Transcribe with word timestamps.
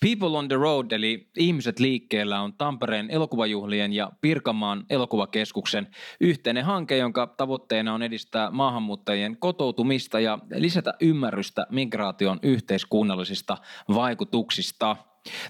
People 0.00 0.38
on 0.38 0.48
the 0.48 0.56
Road 0.56 0.92
eli 0.92 1.28
Ihmiset 1.38 1.78
liikkeellä 1.78 2.40
on 2.40 2.52
Tampereen 2.52 3.10
elokuvajuhlien 3.10 3.92
ja 3.92 4.10
Pirkanmaan 4.20 4.84
elokuvakeskuksen 4.90 5.86
yhteinen 6.20 6.64
hanke, 6.64 6.96
jonka 6.96 7.26
tavoitteena 7.26 7.94
on 7.94 8.02
edistää 8.02 8.50
maahanmuuttajien 8.50 9.36
kotoutumista 9.36 10.20
ja 10.20 10.38
lisätä 10.54 10.94
ymmärrystä 11.00 11.66
migraation 11.70 12.38
yhteiskunnallisista 12.42 13.56
vaikutuksista. 13.94 14.96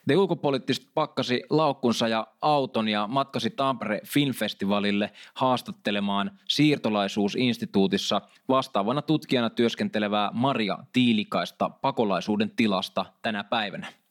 The 0.07 0.17
ulkopoliittisesti 0.17 0.91
pakkasi 0.95 1.43
laukkunsa 1.51 2.09
ja 2.09 2.27
auton 2.41 2.89
ja 2.89 3.07
matkasi 3.07 3.51
Tampere 3.51 4.01
Filmfestivalille 4.07 5.11
haastattelemaan 5.35 6.39
siirtolaisuusinstituutissa 6.49 8.21
vastaavana 8.49 9.03
tutkijana 9.03 9.51
työskentelevää 9.51 10.31
Maria 10.33 10.79
Tiilikaista 10.93 11.71
pakolaisuuden 11.71 12.51
tilasta 12.57 13.07
tänä 13.23 13.45
päivänä. 13.45 14.04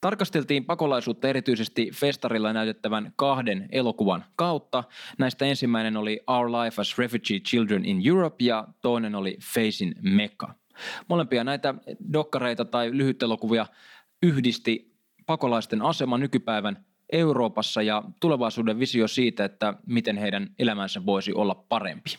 Tarkasteltiin 0.00 0.64
pakolaisuutta 0.64 1.28
erityisesti 1.28 1.90
festarilla 1.94 2.52
näytettävän 2.52 3.12
kahden 3.16 3.68
elokuvan 3.72 4.24
kautta. 4.36 4.84
Näistä 5.18 5.44
ensimmäinen 5.44 5.96
oli 5.96 6.20
Our 6.26 6.50
Life 6.52 6.80
as 6.80 6.98
Refugee 6.98 7.40
Children 7.40 7.84
in 7.84 8.02
Europe 8.06 8.44
ja 8.44 8.68
toinen 8.82 9.14
oli 9.14 9.38
Facing 9.54 9.92
Mecca. 10.02 10.54
Molempia 11.08 11.44
näitä 11.44 11.74
dokkareita 12.12 12.64
tai 12.64 12.90
lyhytelokuvia 12.92 13.66
yhdisti 14.22 14.96
pakolaisten 15.26 15.82
asema 15.82 16.18
nykypäivän 16.18 16.84
Euroopassa 17.12 17.82
ja 17.82 18.02
tulevaisuuden 18.20 18.78
visio 18.78 19.08
siitä, 19.08 19.44
että 19.44 19.74
miten 19.86 20.16
heidän 20.16 20.48
elämänsä 20.58 21.06
voisi 21.06 21.32
olla 21.32 21.54
parempi. 21.54 22.10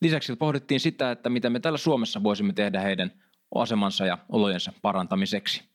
Lisäksi 0.00 0.36
pohdittiin 0.36 0.80
sitä, 0.80 1.10
että 1.10 1.30
mitä 1.30 1.50
me 1.50 1.60
täällä 1.60 1.78
Suomessa 1.78 2.22
voisimme 2.22 2.52
tehdä 2.52 2.80
heidän 2.80 3.12
asemansa 3.54 4.06
ja 4.06 4.18
olojensa 4.28 4.72
parantamiseksi. 4.82 5.71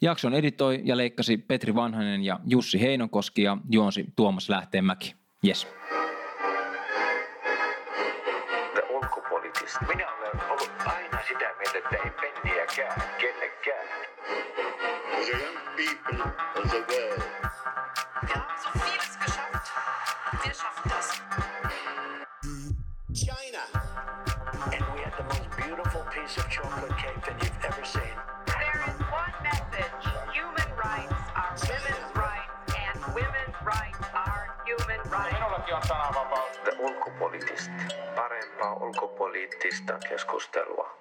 Jakson 0.00 0.34
editoi 0.34 0.80
ja 0.84 0.96
leikkasi 0.96 1.36
Petri 1.36 1.74
Vanhanen 1.74 2.22
ja 2.22 2.40
Jussi 2.46 2.80
Heinonkoski 2.80 3.42
ja 3.42 3.56
juonsi 3.70 4.04
Tuomas 4.16 4.48
Lähteenmäki. 4.48 5.14
Yes. 5.46 5.66
Minä 9.88 10.12
olen 10.12 10.50
ollut 10.50 10.70
aina 10.86 11.18
sitä 11.28 11.50
mieltä, 11.58 11.78
että 11.78 11.96
ei 12.04 12.10
penniäkään. 12.10 13.02
The 15.10 15.32
young 15.32 15.56
people 15.76 16.24
of 16.56 16.70
the 16.70 16.78
world. 16.78 17.22
Wir 18.22 18.36
haben 18.36 18.58
so 18.62 18.70
vieles 18.84 19.18
geschafft. 19.24 19.72
Wir 20.44 20.54
schaffen 20.54 20.95
Parempaa 38.66 38.86
ulkopoliittista 38.86 39.98
keskustelua. 40.08 40.98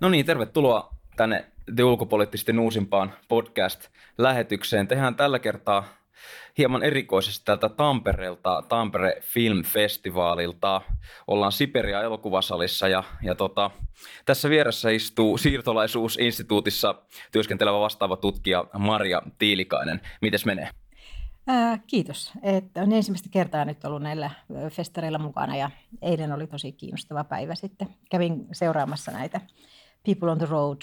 No 0.00 0.08
niin, 0.08 0.26
tervetuloa 0.26 0.90
tänne 1.16 1.44
The 1.76 1.84
Ulkopoliittisten 1.84 2.58
uusimpaan 2.58 3.12
podcast-lähetykseen. 3.28 4.88
Tehdään 4.88 5.14
tällä 5.14 5.38
kertaa 5.38 5.84
hieman 6.58 6.82
erikoisesti 6.82 7.44
täältä 7.44 7.68
Tampereelta, 7.68 8.62
Tampere 8.68 9.16
Film 9.20 9.62
Festivaalilta. 9.64 10.80
Ollaan 11.26 11.52
Siperia 11.52 12.02
elokuvasalissa 12.02 12.88
ja, 12.88 13.02
ja 13.22 13.34
tota, 13.34 13.70
tässä 14.24 14.50
vieressä 14.50 14.90
istuu 14.90 15.38
siirtolaisuusinstituutissa 15.38 16.94
työskentelevä 17.32 17.80
vastaava 17.80 18.16
tutkija 18.16 18.64
Maria 18.78 19.22
Tiilikainen. 19.38 20.00
Mites 20.20 20.46
menee? 20.46 20.68
Ää, 21.46 21.78
kiitos. 21.86 22.32
Että 22.42 22.82
on 22.82 22.92
ensimmäistä 22.92 23.28
kertaa 23.30 23.64
nyt 23.64 23.84
ollut 23.84 24.02
näillä 24.02 24.30
festareilla 24.70 25.18
mukana 25.18 25.56
ja 25.56 25.70
eilen 26.02 26.32
oli 26.32 26.46
tosi 26.46 26.72
kiinnostava 26.72 27.24
päivä 27.24 27.54
sitten. 27.54 27.88
Kävin 28.10 28.46
seuraamassa 28.52 29.12
näitä 29.12 29.40
People 30.04 30.30
on 30.30 30.38
the 30.38 30.46
Road 30.46 30.82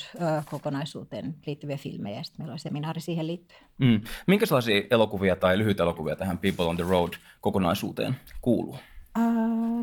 kokonaisuuteen 0.52 1.36
liittyviä 1.46 1.78
filmejä 1.78 2.18
ja 2.18 2.24
sitten 2.24 2.42
meillä 2.42 2.54
oli 2.54 2.60
seminaari 2.60 3.02
siihen 3.02 3.28
liittyen. 3.28 3.62
Mm. 3.78 4.02
Minkälaisia 4.28 4.82
elokuvia 4.92 5.36
tai 5.36 5.58
elokuvia 5.80 6.16
tähän 6.16 6.38
People 6.38 6.66
on 6.66 6.76
the 6.76 6.86
Road 6.90 7.14
kokonaisuuteen 7.42 8.16
kuuluu? 8.42 8.78
Ää, 9.16 9.24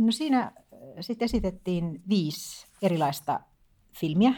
no 0.00 0.10
siinä 0.12 0.52
sitten 1.00 1.25
esitettiin 1.26 2.02
viisi 2.08 2.66
erilaista 2.82 3.41
filmiä 4.00 4.34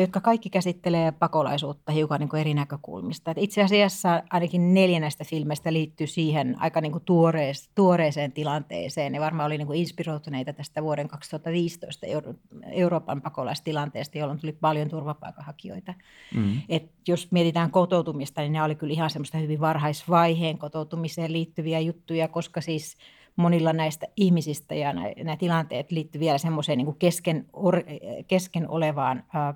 jotka 0.00 0.20
kaikki 0.20 0.50
käsittelee 0.50 1.12
pakolaisuutta 1.12 1.92
hiukan 1.92 2.20
niin 2.20 2.28
kuin 2.28 2.40
eri 2.40 2.54
näkökulmista. 2.54 3.30
Et 3.30 3.38
itse 3.40 3.62
asiassa 3.62 4.22
ainakin 4.30 4.74
neljä 4.74 5.00
näistä 5.00 5.24
filmeistä 5.24 5.72
liittyy 5.72 6.06
siihen 6.06 6.56
aika 6.58 6.80
niin 6.80 6.92
kuin 6.92 7.04
tuorees, 7.04 7.70
tuoreeseen 7.74 8.32
tilanteeseen. 8.32 9.12
Ne 9.12 9.20
varmaan 9.20 9.46
oli 9.46 9.58
niin 9.58 9.66
kuin 9.66 9.78
inspiroituneita 9.78 10.52
tästä 10.52 10.82
vuoden 10.82 11.08
2015 11.08 12.06
Euro- 12.06 12.34
Euroopan 12.70 13.22
pakolaistilanteesta, 13.22 14.18
jolloin 14.18 14.40
tuli 14.40 14.52
paljon 14.52 14.88
turvapaikanhakijoita. 14.88 15.94
Mm. 16.34 16.60
Et 16.68 16.90
jos 17.08 17.32
mietitään 17.32 17.70
kotoutumista, 17.70 18.40
niin 18.40 18.52
ne 18.52 18.62
oli 18.62 18.74
kyllä 18.74 18.92
ihan 18.92 19.10
semmoista 19.10 19.38
hyvin 19.38 19.60
varhaisvaiheen 19.60 20.58
kotoutumiseen 20.58 21.32
liittyviä 21.32 21.80
juttuja, 21.80 22.28
koska 22.28 22.60
siis– 22.60 22.96
monilla 23.36 23.72
näistä 23.72 24.06
ihmisistä 24.16 24.74
ja 24.74 24.92
nämä 24.92 25.36
tilanteet 25.36 25.90
liittyy 25.90 26.20
vielä 26.20 26.38
semmoiseen 26.38 26.78
niin 26.78 26.96
kesken, 26.98 27.46
or, 27.52 27.82
kesken 28.28 28.68
olevaan 28.68 29.18
ä, 29.18 29.54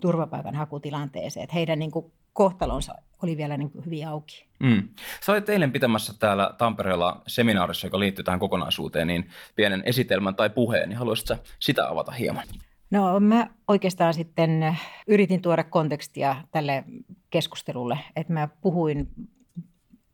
turvapaikanhakutilanteeseen, 0.00 1.44
että 1.44 1.54
heidän 1.54 1.78
niin 1.78 1.90
kuin 1.90 2.12
kohtalonsa 2.32 2.94
oli 3.22 3.36
vielä 3.36 3.56
niin 3.56 3.70
kuin 3.70 3.84
hyvin 3.84 4.08
auki. 4.08 4.46
Mm. 4.58 4.88
Sä 5.20 5.32
olet 5.32 5.48
eilen 5.48 5.72
pitämässä 5.72 6.14
täällä 6.18 6.50
Tampereella 6.58 7.22
seminaarissa, 7.26 7.86
joka 7.86 7.98
liittyy 7.98 8.24
tähän 8.24 8.40
kokonaisuuteen, 8.40 9.06
niin 9.06 9.28
pienen 9.56 9.82
esitelmän 9.86 10.34
tai 10.34 10.50
puheen, 10.50 10.88
niin 10.88 10.98
haluaisitko 10.98 11.36
sitä 11.58 11.88
avata 11.88 12.12
hieman? 12.12 12.46
No 12.90 13.20
mä 13.20 13.46
oikeastaan 13.68 14.14
sitten 14.14 14.76
yritin 15.06 15.42
tuoda 15.42 15.64
kontekstia 15.64 16.36
tälle 16.50 16.84
keskustelulle, 17.30 17.98
että 18.16 18.32
mä 18.32 18.48
puhuin 18.60 19.08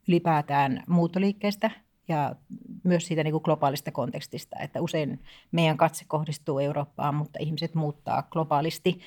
ylipäätään 0.07 0.83
muuttoliikkeestä– 0.87 1.71
ja 2.07 2.35
myös 2.83 3.07
siitä 3.07 3.23
niin 3.23 3.31
kuin 3.31 3.41
globaalista 3.43 3.91
kontekstista, 3.91 4.55
että 4.59 4.81
usein 4.81 5.19
meidän 5.51 5.77
katse 5.77 6.05
kohdistuu 6.07 6.59
Eurooppaan, 6.59 7.15
mutta 7.15 7.39
ihmiset 7.41 7.75
muuttaa 7.75 8.23
globaalisti 8.23 8.99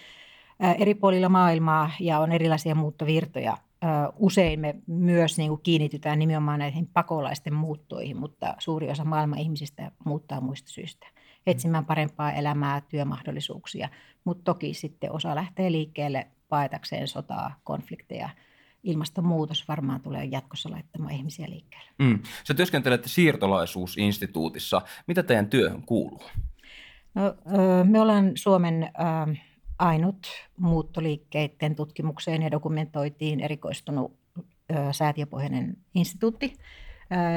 eri 0.79 0.95
puolilla 0.95 1.29
maailmaa 1.29 1.91
ja 2.01 2.19
on 2.19 2.33
erilaisia 2.33 2.75
muuttovirtoja. 2.75 3.57
Usein 4.17 4.61
me 4.61 4.75
myös 4.87 5.39
niin 5.39 5.49
kuin 5.49 5.61
kiinnitytään 5.63 6.19
nimenomaan 6.19 6.59
näihin 6.59 6.87
pakolaisten 6.87 7.55
muuttoihin, 7.55 8.17
mutta 8.17 8.55
suuri 8.59 8.91
osa 8.91 9.05
maailman 9.05 9.39
ihmisistä 9.39 9.91
muuttaa 10.05 10.41
muista 10.41 10.71
syistä. 10.71 11.07
Etsimään 11.47 11.87
parempaa 11.87 12.33
elämää, 12.33 12.81
työmahdollisuuksia, 12.89 13.89
mutta 14.25 14.45
toki 14.45 14.75
sitten 14.75 15.13
osa 15.13 15.35
lähtee 15.35 15.73
liikkeelle 15.73 16.27
paetakseen 16.49 17.09
sotaa, 17.09 17.55
konflikteja– 17.65 18.29
ilmastonmuutos 18.83 19.69
varmaan 19.69 20.01
tulee 20.01 20.25
jatkossa 20.25 20.71
laittamaan 20.71 21.13
ihmisiä 21.13 21.51
liikkeelle. 21.51 21.91
Mm. 21.99 22.19
Sä 22.45 22.55
työskentelet 22.55 23.05
siirtolaisuusinstituutissa. 23.07 24.83
Mitä 25.07 25.23
teidän 25.23 25.51
työhön 25.51 25.83
kuuluu? 25.83 26.23
No, 27.15 27.35
me 27.85 28.01
ollaan 28.01 28.33
Suomen 28.35 28.91
ainut 29.79 30.27
muuttoliikkeiden 30.57 31.77
tutkimukseen 31.77 32.43
ja 32.43 32.51
dokumentoitiin 32.51 33.41
erikoistunut 33.41 34.21
säätiöpohjainen 34.93 35.77
instituutti. 35.95 36.53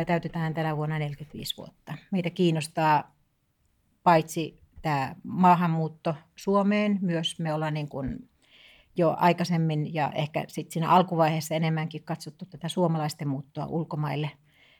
Täytetään 0.07 0.53
tänä 0.53 0.77
vuonna 0.77 0.99
45 0.99 1.57
vuotta. 1.57 1.93
Meitä 2.11 2.29
kiinnostaa 2.29 3.15
paitsi 4.03 4.59
tämä 4.81 5.15
maahanmuutto 5.23 6.15
Suomeen, 6.35 6.99
myös 7.01 7.39
me 7.39 7.53
ollaan 7.53 7.73
niin 7.73 7.89
kuin 7.89 8.29
jo 8.97 9.15
aikaisemmin 9.17 9.93
ja 9.93 10.11
ehkä 10.15 10.45
sitten 10.47 10.73
siinä 10.73 10.89
alkuvaiheessa 10.89 11.55
enemmänkin 11.55 12.03
katsottu 12.03 12.45
tätä 12.45 12.69
suomalaisten 12.69 13.27
muuttoa 13.27 13.65
ulkomaille. 13.65 14.31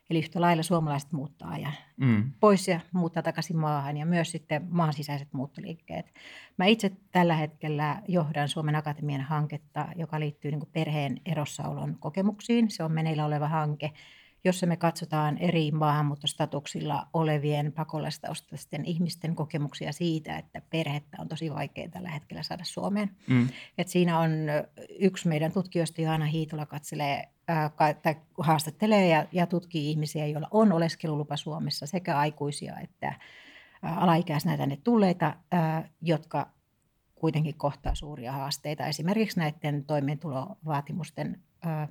Eli 0.10 0.20
yhtä 0.20 0.42
lailla 0.42 0.64
suomalaiset 0.64 1.12
muuttaa 1.12 1.58
ja 1.58 1.72
mm. 1.98 2.32
pois 2.40 2.68
ja 2.68 2.80
muuttaa 2.92 3.24
takaisin 3.24 3.58
maahan 3.58 3.98
ja 3.98 4.06
myös 4.06 4.32
sitten 4.32 4.68
maan 4.70 4.94
sisäiset 4.94 5.34
muuttoliikkeet. 5.34 6.14
Mä 6.58 6.66
itse 6.66 6.92
tällä 7.12 7.36
hetkellä 7.36 8.02
johdan 8.08 8.50
Suomen 8.50 8.76
Akatemian 8.76 9.22
hanketta, 9.22 9.88
joka 9.96 10.20
liittyy 10.20 10.52
niin 10.52 10.70
perheen 10.72 11.18
erossaolon 11.26 12.00
kokemuksiin. 12.00 12.72
Se 12.72 12.84
on 12.84 12.92
meneillä 12.92 13.26
oleva 13.26 13.48
hanke, 13.48 13.92
jossa 14.44 14.66
me 14.66 14.78
katsotaan 14.78 15.38
eri 15.38 15.72
maahanmuuttostatuksilla 15.72 17.08
olevien 17.14 17.72
pakolaistaustaisten 17.72 18.86
ihmisten 18.86 19.36
kokemuksia 19.36 19.92
siitä, 19.92 20.38
että 20.38 20.62
perhettä 20.70 21.18
on 21.20 21.28
tosi 21.28 21.54
vaikea 21.54 21.90
tällä 21.90 22.10
hetkellä 22.10 22.44
saada 22.44 22.64
Suomeen. 22.64 23.10
Mm. 23.28 23.48
Et 23.78 23.88
siinä 23.88 24.20
on 24.20 24.32
yksi 25.00 25.28
meidän 25.28 25.52
tutkijoista, 25.52 26.02
Johanna 26.02 26.26
Hiitola, 26.26 26.66
katselee 26.66 27.28
tai 28.04 28.16
haastattelee 28.38 29.08
ja, 29.08 29.26
ja 29.32 29.48
tutkii 29.48 29.90
ihmisiä, 29.90 30.28
joilla 30.28 30.48
on 30.52 30.72
oleskelulupa 30.72 31.38
Suomessa, 31.38 31.86
sekä 31.86 32.18
aikuisia 32.18 32.80
että 32.80 33.14
alaikäisenä 33.82 34.58
tänne 34.58 34.78
tulleita, 34.84 35.36
jotka 36.02 36.50
kuitenkin 37.16 37.56
kohtaa 37.58 37.96
suuria 37.96 38.32
haasteita, 38.32 38.86
esimerkiksi 38.86 39.40
näiden 39.40 39.86
toimeentulovaatimusten 39.86 41.40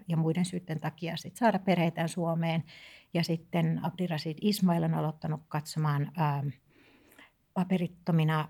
ja 0.09 0.17
muiden 0.17 0.45
syytten 0.45 0.81
takia 0.81 1.17
sit 1.17 1.37
saada 1.37 1.59
perheitään 1.59 2.09
Suomeen. 2.09 2.65
Ja 3.15 3.25
sitten 3.25 3.81
Abdirasid 3.85 4.39
Ismail 4.41 4.83
on 4.83 4.95
aloittanut 4.95 5.41
katsomaan 5.49 6.13
paperittomina 7.55 8.49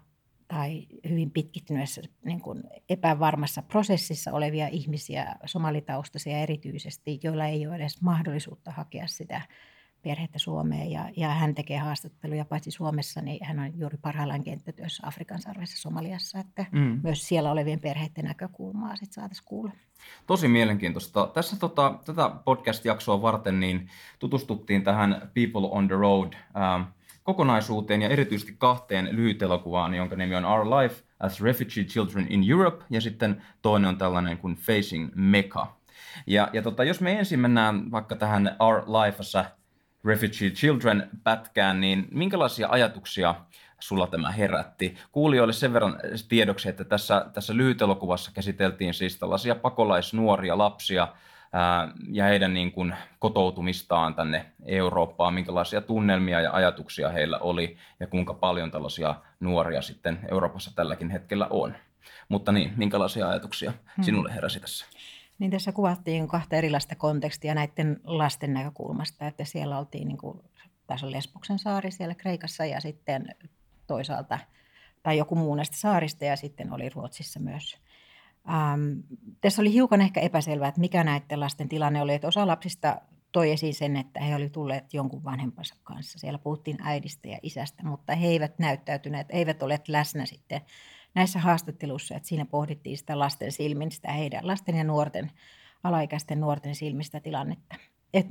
tai 0.48 0.86
hyvin 1.08 1.30
pitkittyneessä 1.30 2.02
niin 2.24 2.40
kuin 2.40 2.62
epävarmassa 2.88 3.62
prosessissa 3.62 4.32
olevia 4.32 4.68
ihmisiä, 4.68 5.36
somalitaustaisia 5.44 6.38
erityisesti, 6.38 7.20
joilla 7.22 7.46
ei 7.46 7.66
ole 7.66 7.76
edes 7.76 8.02
mahdollisuutta 8.02 8.70
hakea 8.70 9.06
sitä 9.06 9.40
perhettä 10.02 10.38
Suomeen 10.38 10.90
ja, 10.90 11.08
ja 11.16 11.28
hän 11.28 11.54
tekee 11.54 11.78
haastatteluja 11.78 12.44
paitsi 12.44 12.70
Suomessa, 12.70 13.20
niin 13.20 13.46
hän 13.46 13.58
on 13.58 13.78
juuri 13.78 13.98
parhaillaan 14.02 14.44
kenttätyössä 14.44 15.06
Afrikan 15.06 15.42
sarvessa 15.42 15.80
Somaliassa, 15.80 16.38
että 16.38 16.66
mm. 16.72 17.00
myös 17.02 17.28
siellä 17.28 17.50
olevien 17.50 17.80
perheiden 17.80 18.24
näkökulmaa 18.24 18.96
sitten 18.96 19.12
saataisiin 19.12 19.46
kuulla. 19.46 19.72
Tosi 20.26 20.48
mielenkiintoista. 20.48 21.26
Tässä 21.34 21.56
tota, 21.56 21.98
tätä 22.04 22.30
podcast-jaksoa 22.44 23.22
varten 23.22 23.60
niin 23.60 23.88
tutustuttiin 24.18 24.84
tähän 24.84 25.30
People 25.34 25.68
on 25.70 25.88
the 25.88 25.96
Road 25.96 26.32
ähm, 26.32 26.82
kokonaisuuteen 27.22 28.02
ja 28.02 28.08
erityisesti 28.08 28.54
kahteen 28.58 29.08
lyhytelokuvaan, 29.12 29.94
jonka 29.94 30.16
nimi 30.16 30.34
on 30.34 30.44
Our 30.44 30.66
Life 30.66 31.02
as 31.20 31.40
Refugee 31.40 31.84
Children 31.84 32.26
in 32.30 32.50
Europe 32.50 32.84
ja 32.90 33.00
sitten 33.00 33.42
toinen 33.62 33.88
on 33.88 33.98
tällainen 33.98 34.38
kuin 34.38 34.54
Facing 34.54 35.10
Mecca. 35.14 35.66
Ja, 36.26 36.48
ja 36.52 36.62
tota, 36.62 36.84
jos 36.84 37.00
me 37.00 37.12
ensin 37.12 37.40
mennään 37.40 37.90
vaikka 37.90 38.16
tähän 38.16 38.56
Our 38.58 38.82
Life 38.86 39.18
as 39.18 39.34
a 39.34 39.44
Refugee 40.04 40.50
Children 40.50 41.10
pätkään, 41.24 41.80
niin 41.80 42.08
minkälaisia 42.10 42.68
ajatuksia 42.70 43.34
sulla 43.80 44.06
tämä 44.06 44.32
herätti? 44.32 44.96
Kuulijoille 45.12 45.52
sen 45.52 45.72
verran 45.72 46.00
tiedoksi, 46.28 46.68
että 46.68 46.84
tässä, 46.84 47.26
tässä 47.32 47.56
lyhytelokuvassa 47.56 48.30
käsiteltiin 48.34 48.94
siis 48.94 49.18
tällaisia 49.18 49.54
pakolaisnuoria 49.54 50.58
lapsia 50.58 51.08
ää, 51.52 51.88
ja 52.10 52.24
heidän 52.24 52.54
niin 52.54 52.72
kuin 52.72 52.94
kotoutumistaan 53.18 54.14
tänne 54.14 54.46
Eurooppaan, 54.66 55.34
minkälaisia 55.34 55.80
tunnelmia 55.80 56.40
ja 56.40 56.52
ajatuksia 56.52 57.08
heillä 57.08 57.38
oli 57.38 57.76
ja 58.00 58.06
kuinka 58.06 58.34
paljon 58.34 58.70
tällaisia 58.70 59.14
nuoria 59.40 59.82
sitten 59.82 60.18
Euroopassa 60.30 60.70
tälläkin 60.74 61.10
hetkellä 61.10 61.46
on. 61.50 61.74
Mutta 62.28 62.52
niin, 62.52 62.72
minkälaisia 62.76 63.28
ajatuksia 63.28 63.72
hmm. 63.96 64.04
sinulle 64.04 64.34
heräsi 64.34 64.60
tässä? 64.60 64.86
Niin 65.38 65.50
tässä 65.50 65.72
kuvattiin 65.72 66.28
kahta 66.28 66.56
erilaista 66.56 66.94
kontekstia 66.94 67.54
näiden 67.54 68.00
lasten 68.04 68.54
näkökulmasta, 68.54 69.26
että 69.26 69.44
siellä 69.44 69.78
oltiin, 69.78 70.08
niin 70.08 70.18
kuin, 70.18 70.40
tässä 70.86 71.10
Lesboksen 71.10 71.58
saari 71.58 71.90
siellä 71.90 72.14
Kreikassa 72.14 72.64
ja 72.64 72.80
sitten 72.80 73.34
toisaalta, 73.86 74.38
tai 75.02 75.18
joku 75.18 75.34
muu 75.34 75.54
näistä 75.54 75.76
saarista 75.76 76.24
ja 76.24 76.36
sitten 76.36 76.72
oli 76.72 76.88
Ruotsissa 76.88 77.40
myös. 77.40 77.78
Ähm, 78.48 79.00
tässä 79.40 79.62
oli 79.62 79.72
hiukan 79.72 80.00
ehkä 80.00 80.20
epäselvää, 80.20 80.68
että 80.68 80.80
mikä 80.80 81.04
näiden 81.04 81.40
lasten 81.40 81.68
tilanne 81.68 82.02
oli, 82.02 82.14
että 82.14 82.28
osa 82.28 82.46
lapsista 82.46 83.00
toi 83.32 83.50
esiin 83.50 83.74
sen, 83.74 83.96
että 83.96 84.20
he 84.20 84.36
olivat 84.36 84.52
tulleet 84.52 84.94
jonkun 84.94 85.24
vanhempansa 85.24 85.74
kanssa. 85.82 86.18
Siellä 86.18 86.38
puhuttiin 86.38 86.78
äidistä 86.82 87.28
ja 87.28 87.38
isästä, 87.42 87.82
mutta 87.82 88.14
he 88.14 88.26
eivät 88.26 88.58
näyttäytyneet, 88.58 89.26
eivät 89.30 89.62
ole 89.62 89.80
läsnä 89.88 90.26
sitten 90.26 90.60
näissä 91.14 91.38
haastatteluissa, 91.38 92.16
että 92.16 92.28
siinä 92.28 92.44
pohdittiin 92.44 92.98
sitä 92.98 93.18
lasten 93.18 93.52
silmin, 93.52 93.92
sitä 93.92 94.12
heidän 94.12 94.46
lasten 94.46 94.76
ja 94.76 94.84
nuorten, 94.84 95.30
alaikäisten 95.84 96.40
nuorten 96.40 96.74
silmistä 96.74 97.20
tilannetta. 97.20 97.76
Et, 98.14 98.26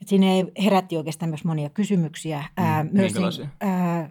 et 0.00 0.08
siinä 0.08 0.26
herätti 0.64 0.96
oikeastaan 0.96 1.28
myös 1.28 1.44
monia 1.44 1.70
kysymyksiä. 1.70 2.38
Mm, 2.38 2.64
ää, 2.64 2.84
myös 2.84 3.14
niin, 3.14 3.50
ää, 3.60 4.10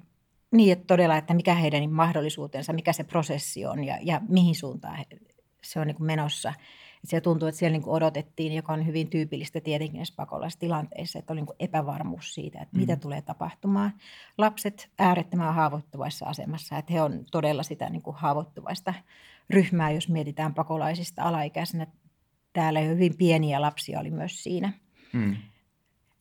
niin, 0.51 0.73
että 0.73 0.85
todella, 0.87 1.17
että 1.17 1.33
mikä 1.33 1.55
heidän 1.55 1.91
mahdollisuutensa, 1.91 2.73
mikä 2.73 2.93
se 2.93 3.03
prosessi 3.03 3.65
on 3.65 3.83
ja, 3.83 3.97
ja 4.01 4.21
mihin 4.29 4.55
suuntaan 4.55 4.97
he, 4.97 5.05
se 5.63 5.79
on 5.79 5.87
niin 5.87 6.03
menossa. 6.03 6.53
Et 7.03 7.09
siellä 7.09 7.23
tuntuu, 7.23 7.47
että 7.47 7.59
siellä 7.59 7.77
niin 7.77 7.89
odotettiin, 7.89 8.53
joka 8.53 8.73
on 8.73 8.85
hyvin 8.85 9.09
tyypillistä 9.09 9.61
tietenkin 9.61 9.97
näissä 9.97 10.13
pakolaistilanteissa, 10.17 11.19
että 11.19 11.33
oli 11.33 11.41
niin 11.41 11.55
epävarmuus 11.59 12.33
siitä, 12.33 12.61
että 12.61 12.75
mm. 12.75 12.81
mitä 12.81 12.95
tulee 12.95 13.21
tapahtumaan. 13.21 13.93
Lapset 14.37 14.89
äärettömän 14.99 15.55
haavoittuvaisessa 15.55 16.25
asemassa, 16.25 16.77
että 16.77 16.93
he 16.93 17.01
on 17.01 17.25
todella 17.31 17.63
sitä 17.63 17.89
niin 17.89 18.03
haavoittuvaista 18.13 18.93
ryhmää, 19.49 19.91
jos 19.91 20.09
mietitään 20.09 20.53
pakolaisista 20.53 21.23
alaikäisenä. 21.23 21.87
Täällä 22.53 22.79
hyvin 22.79 23.17
pieniä 23.17 23.61
lapsia 23.61 23.99
oli 23.99 24.11
myös 24.11 24.43
siinä. 24.43 24.73
Mm. 25.13 25.35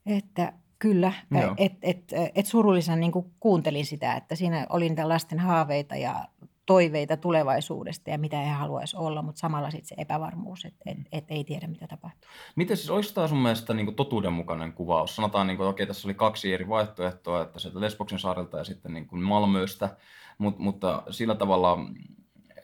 Että 0.07 0.53
Kyllä, 0.79 1.13
että 1.31 1.55
et, 1.57 1.73
et, 1.83 2.13
et 2.35 2.47
surullisen 2.47 3.01
niin 3.01 3.13
kuuntelin 3.41 3.87
sitä, 3.87 4.15
että 4.15 4.35
siinä 4.35 4.67
oli 4.69 4.89
niitä 4.89 5.09
lasten 5.09 5.39
haaveita 5.39 5.97
ja 5.97 6.29
toiveita 6.69 7.17
tulevaisuudesta 7.17 8.11
ja 8.11 8.19
mitä 8.19 8.37
he 8.37 8.51
haluaisivat 8.51 9.05
olla, 9.05 9.23
mutta 9.23 9.39
samalla 9.39 9.71
sitten 9.71 9.89
se 9.89 9.95
epävarmuus, 9.99 10.65
että 10.65 10.83
et, 10.87 10.99
et 11.13 11.25
ei 11.29 11.45
tiedä 11.45 11.67
mitä 11.67 11.87
tapahtuu. 11.87 12.31
Miten 12.57 12.77
siis, 12.77 12.91
olisi 12.91 13.15
tämä 13.15 13.29
sun 13.29 13.39
mielestä 13.39 13.75
niin 13.75 13.95
totuudenmukainen 13.95 14.73
kuvaus? 14.73 15.17
Sanotaan, 15.17 15.47
niin 15.47 15.57
kuin, 15.57 15.65
että 15.65 15.71
okei, 15.71 15.87
tässä 15.87 16.09
oli 16.09 16.15
kaksi 16.15 16.55
eri 16.55 16.69
vaihtoehtoa, 16.69 17.43
että 17.43 17.59
sieltä 17.59 17.81
Lesboksen 17.81 18.19
saarelta 18.19 18.59
ja 18.59 18.65
sitten 18.65 18.93
niin 18.93 19.07
kuin 19.07 19.23
Malmöstä, 19.23 19.97
mutta, 20.39 20.63
mutta 20.63 21.03
sillä 21.11 21.35
tavalla 21.35 21.79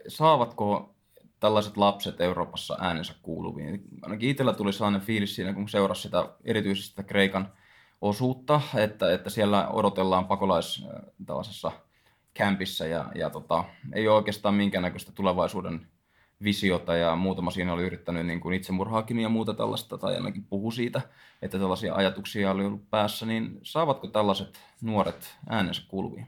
saavatko 0.08 0.94
tällaiset 1.40 1.76
lapset 1.76 2.20
Euroopassa 2.20 2.76
äänensä 2.80 3.14
kuuluviin? 3.22 3.80
Ainakin 4.02 4.30
itsellä 4.30 4.52
tuli 4.52 4.72
sellainen 4.72 5.00
fiilis 5.00 5.36
siinä, 5.36 5.52
kun 5.52 5.68
seurasi 5.68 6.02
sitä 6.02 6.28
erityisesti 6.44 6.90
sitä 6.90 7.02
Kreikan 7.02 7.52
osuutta, 8.00 8.60
että, 8.74 9.12
että 9.12 9.30
siellä 9.30 9.68
odotellaan 9.68 10.26
pakolais 10.26 10.86
tällaisessa– 11.26 11.72
kämpissä 12.34 12.86
ja, 12.86 13.04
ja 13.14 13.30
tota, 13.30 13.64
ei 13.92 14.08
ole 14.08 14.16
oikeastaan 14.16 14.54
minkäännäköistä 14.54 15.12
tulevaisuuden 15.12 15.86
visiota 16.44 16.96
ja 16.96 17.16
muutama 17.16 17.50
siinä 17.50 17.72
oli 17.72 17.82
yrittänyt 17.82 18.26
niin 18.26 18.40
kuin 18.40 18.54
itsemurhaakin 18.54 19.20
ja 19.20 19.28
muuta 19.28 19.54
tällaista 19.54 19.98
tai 19.98 20.14
ainakin 20.14 20.44
puhu 20.44 20.70
siitä, 20.70 21.00
että 21.42 21.58
tällaisia 21.58 21.94
ajatuksia 21.94 22.50
oli 22.50 22.64
ollut 22.64 22.90
päässä, 22.90 23.26
niin 23.26 23.58
saavatko 23.62 24.06
tällaiset 24.06 24.58
nuoret 24.82 25.36
äänensä 25.48 25.82
kuuluviin? 25.88 26.26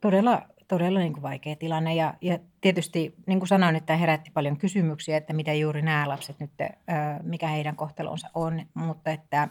Todella, 0.00 0.42
todella 0.68 0.98
niin 0.98 1.12
kuin 1.12 1.22
vaikea 1.22 1.56
tilanne 1.56 1.94
ja, 1.94 2.14
ja 2.20 2.38
tietysti 2.60 3.14
niin 3.26 3.38
kuin 3.40 3.48
sanoin, 3.48 3.76
että 3.76 3.96
herätti 3.96 4.30
paljon 4.30 4.56
kysymyksiä, 4.56 5.16
että 5.16 5.32
mitä 5.32 5.52
juuri 5.52 5.82
nämä 5.82 6.08
lapset 6.08 6.40
nyt, 6.40 6.50
mikä 7.22 7.48
heidän 7.48 7.76
kohtelonsa 7.76 8.30
on, 8.34 8.66
mutta 8.74 9.10
että 9.10 9.48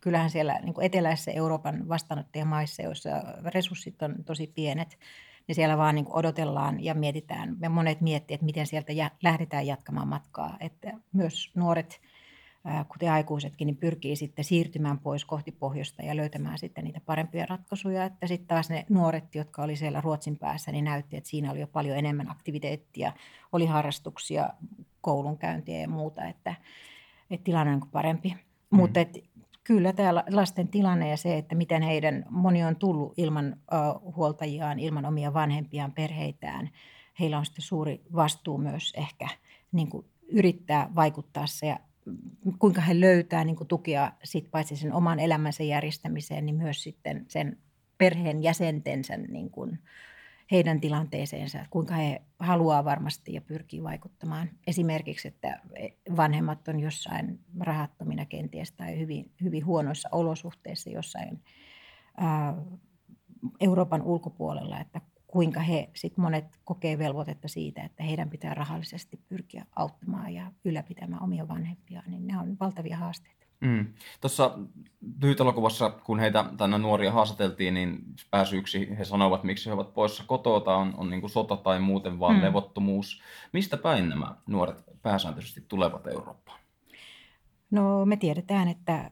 kyllähän 0.00 0.30
siellä 0.30 0.60
niin 0.62 0.74
kuin 0.74 0.84
eteläisessä 0.84 1.30
Euroopan 1.30 1.88
vastaanottajamaissa, 1.88 2.82
joissa 2.82 3.10
resurssit 3.44 4.02
on 4.02 4.14
tosi 4.24 4.46
pienet, 4.46 4.98
niin 5.46 5.54
siellä 5.54 5.78
vaan 5.78 5.94
niin 5.94 6.04
kuin 6.04 6.16
odotellaan 6.16 6.84
ja 6.84 6.94
mietitään. 6.94 7.56
Me 7.58 7.68
monet 7.68 8.00
miettii, 8.00 8.34
että 8.34 8.46
miten 8.46 8.66
sieltä 8.66 8.92
jä, 8.92 9.10
lähdetään 9.22 9.66
jatkamaan 9.66 10.08
matkaa. 10.08 10.56
Että 10.60 10.92
myös 11.12 11.50
nuoret, 11.54 12.00
kuten 12.88 13.12
aikuisetkin, 13.12 13.66
niin 13.66 13.76
pyrkii 13.76 14.16
sitten 14.16 14.44
siirtymään 14.44 14.98
pois 14.98 15.24
kohti 15.24 15.52
pohjoista 15.52 16.02
ja 16.02 16.16
löytämään 16.16 16.58
sitten 16.58 16.84
niitä 16.84 17.00
parempia 17.06 17.46
ratkaisuja. 17.46 18.04
Että 18.04 18.26
sitten 18.26 18.48
taas 18.48 18.70
ne 18.70 18.86
nuoret, 18.88 19.34
jotka 19.34 19.62
oli 19.62 19.76
siellä 19.76 20.00
Ruotsin 20.00 20.38
päässä, 20.38 20.72
niin 20.72 20.84
näytti, 20.84 21.16
että 21.16 21.30
siinä 21.30 21.50
oli 21.50 21.60
jo 21.60 21.66
paljon 21.66 21.98
enemmän 21.98 22.30
aktiviteettia, 22.30 23.12
oli 23.52 23.66
harrastuksia, 23.66 24.50
koulunkäyntiä 25.00 25.78
ja 25.80 25.88
muuta, 25.88 26.24
että, 26.24 26.54
että 27.30 27.44
tilanne 27.44 27.72
on 27.72 27.88
parempi. 27.92 28.28
Mm. 28.30 28.76
Mutta 28.76 29.00
Kyllä 29.64 29.92
tämä 29.92 30.24
lasten 30.30 30.68
tilanne 30.68 31.08
ja 31.08 31.16
se, 31.16 31.38
että 31.38 31.54
miten 31.54 31.82
heidän, 31.82 32.24
moni 32.30 32.64
on 32.64 32.76
tullut 32.76 33.14
ilman 33.16 33.56
uh, 34.04 34.16
huoltajiaan, 34.16 34.78
ilman 34.78 35.04
omia 35.04 35.34
vanhempiaan, 35.34 35.92
perheitään. 35.92 36.70
Heillä 37.20 37.38
on 37.38 37.46
sitten 37.46 37.64
suuri 37.64 38.02
vastuu 38.14 38.58
myös 38.58 38.92
ehkä 38.96 39.28
niin 39.72 39.90
kuin 39.90 40.06
yrittää 40.28 40.90
vaikuttaa 40.94 41.46
se 41.46 41.66
ja 41.66 41.78
kuinka 42.58 42.80
he 42.80 43.00
löytää 43.00 43.44
niin 43.44 43.56
kuin 43.56 43.68
tukea 43.68 44.12
sit 44.24 44.50
paitsi 44.50 44.76
sen 44.76 44.92
oman 44.92 45.20
elämänsä 45.20 45.62
järjestämiseen, 45.62 46.46
niin 46.46 46.56
myös 46.56 46.82
sitten 46.82 47.24
sen 47.28 47.58
perheen 47.98 48.42
jäsentensä 48.42 49.16
niin 49.16 49.50
kuin, 49.50 49.78
heidän 50.50 50.80
tilanteeseensa, 50.80 51.66
kuinka 51.70 51.94
he 51.94 52.22
haluaa 52.38 52.84
varmasti 52.84 53.32
ja 53.32 53.40
pyrkii 53.40 53.82
vaikuttamaan. 53.82 54.50
Esimerkiksi, 54.66 55.28
että 55.28 55.60
vanhemmat 56.16 56.68
on 56.68 56.80
jossain 56.80 57.40
rahattomina 57.60 58.24
kenties 58.24 58.72
tai 58.72 58.98
hyvin, 58.98 59.32
hyvin 59.42 59.66
huonoissa 59.66 60.08
olosuhteissa 60.12 60.90
jossain 60.90 61.42
ää, 62.16 62.54
Euroopan 63.60 64.02
ulkopuolella, 64.02 64.80
että 64.80 65.00
kuinka 65.26 65.60
he 65.60 65.90
sitten 65.94 66.22
monet 66.22 66.44
kokee 66.64 66.98
velvoitetta 66.98 67.48
siitä, 67.48 67.82
että 67.82 68.02
heidän 68.02 68.30
pitää 68.30 68.54
rahallisesti 68.54 69.20
pyrkiä 69.28 69.66
auttamaan 69.76 70.34
ja 70.34 70.52
ylläpitämään 70.64 71.22
omia 71.22 71.48
vanhempiaan, 71.48 72.10
niin 72.10 72.26
ne 72.26 72.38
on 72.38 72.56
valtavia 72.60 72.96
haasteita. 72.96 73.43
Mm. 73.64 73.86
Tuossa 74.20 74.58
lyhytelokuvassa, 75.22 75.90
kun 75.90 76.18
heitä 76.18 76.44
tänne 76.56 76.78
nuoria 76.78 77.12
haastateltiin, 77.12 77.74
niin 77.74 77.98
pääsyyksi 78.30 78.98
he 78.98 79.04
sanoivat, 79.04 79.44
miksi 79.44 79.68
he 79.68 79.74
ovat 79.74 79.94
poissa 79.94 80.24
kotota, 80.26 80.76
on, 80.76 80.94
on 80.96 81.10
niin 81.10 81.20
kuin 81.20 81.30
sota 81.30 81.56
tai 81.56 81.80
muuten 81.80 82.20
vaan 82.20 82.36
mm. 82.36 82.42
levottomuus. 82.42 83.22
Mistä 83.52 83.76
päin 83.76 84.08
nämä 84.08 84.34
nuoret 84.46 84.84
pääsääntöisesti 85.02 85.64
tulevat 85.68 86.06
Eurooppaan? 86.06 86.58
No 87.70 88.06
me 88.06 88.16
tiedetään, 88.16 88.68
että 88.68 89.10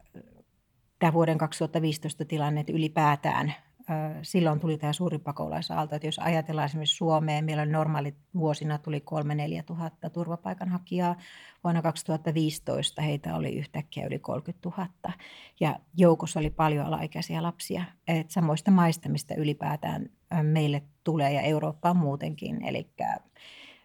tämä 0.98 1.12
vuoden 1.12 1.38
2015 1.38 2.24
tilanne 2.24 2.64
ylipäätään 2.68 3.54
silloin 4.22 4.60
tuli 4.60 4.78
tämä 4.78 4.92
suuri 4.92 5.18
pakolaisaalto. 5.18 5.96
Että 5.96 6.08
jos 6.08 6.18
ajatellaan 6.18 6.66
esimerkiksi 6.66 6.96
Suomeen, 6.96 7.44
meillä 7.44 7.66
normaali 7.66 8.14
vuosina 8.34 8.78
tuli 8.78 9.02
3-4 9.60 9.62
tuhatta 9.66 10.10
turvapaikanhakijaa. 10.10 11.16
Vuonna 11.64 11.82
2015 11.82 13.02
heitä 13.02 13.36
oli 13.36 13.58
yhtäkkiä 13.58 14.06
yli 14.06 14.18
30 14.18 14.68
000 14.68 14.88
ja 15.60 15.78
joukossa 15.96 16.40
oli 16.40 16.50
paljon 16.50 16.86
alaikäisiä 16.86 17.42
lapsia. 17.42 17.84
Et 18.08 18.30
samoista 18.30 18.70
maista, 18.70 19.08
mistä 19.08 19.34
ylipäätään 19.34 20.06
meille 20.42 20.82
tulee 21.04 21.32
ja 21.32 21.40
Eurooppaan 21.40 21.96
muutenkin, 21.96 22.64
eli 22.64 22.90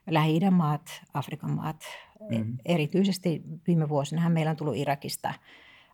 Lähi-idän 0.09 0.53
maat, 0.53 1.01
Afrikan 1.13 1.51
maat. 1.51 1.83
Mm-hmm. 2.29 2.57
Erityisesti 2.65 3.41
viime 3.67 3.89
vuosina 3.89 4.29
meillä 4.29 4.49
on 4.49 4.57
tullut 4.57 4.75
Irakista, 4.75 5.33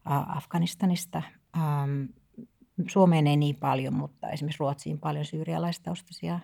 Afganistanista, 0.05 1.21
Suomeen 2.87 3.27
ei 3.27 3.37
niin 3.37 3.55
paljon, 3.55 3.93
mutta 3.93 4.29
esimerkiksi 4.29 4.59
Ruotsiin 4.59 4.99
paljon 4.99 5.25
syyrialaistaustaisia, 5.25 6.39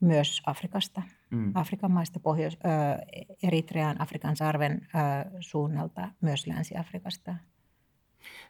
myös 0.00 0.42
Afrikasta, 0.46 1.02
mm. 1.30 1.52
Afrikan 1.54 1.90
maista, 1.90 2.20
Pohjois, 2.20 2.58
äh, 2.66 2.98
Eritrean, 3.42 4.00
Afrikan 4.00 4.36
sarven 4.36 4.72
äh, 4.72 5.32
suunnalta, 5.40 6.08
myös 6.20 6.46
Länsi-Afrikasta. 6.46 7.34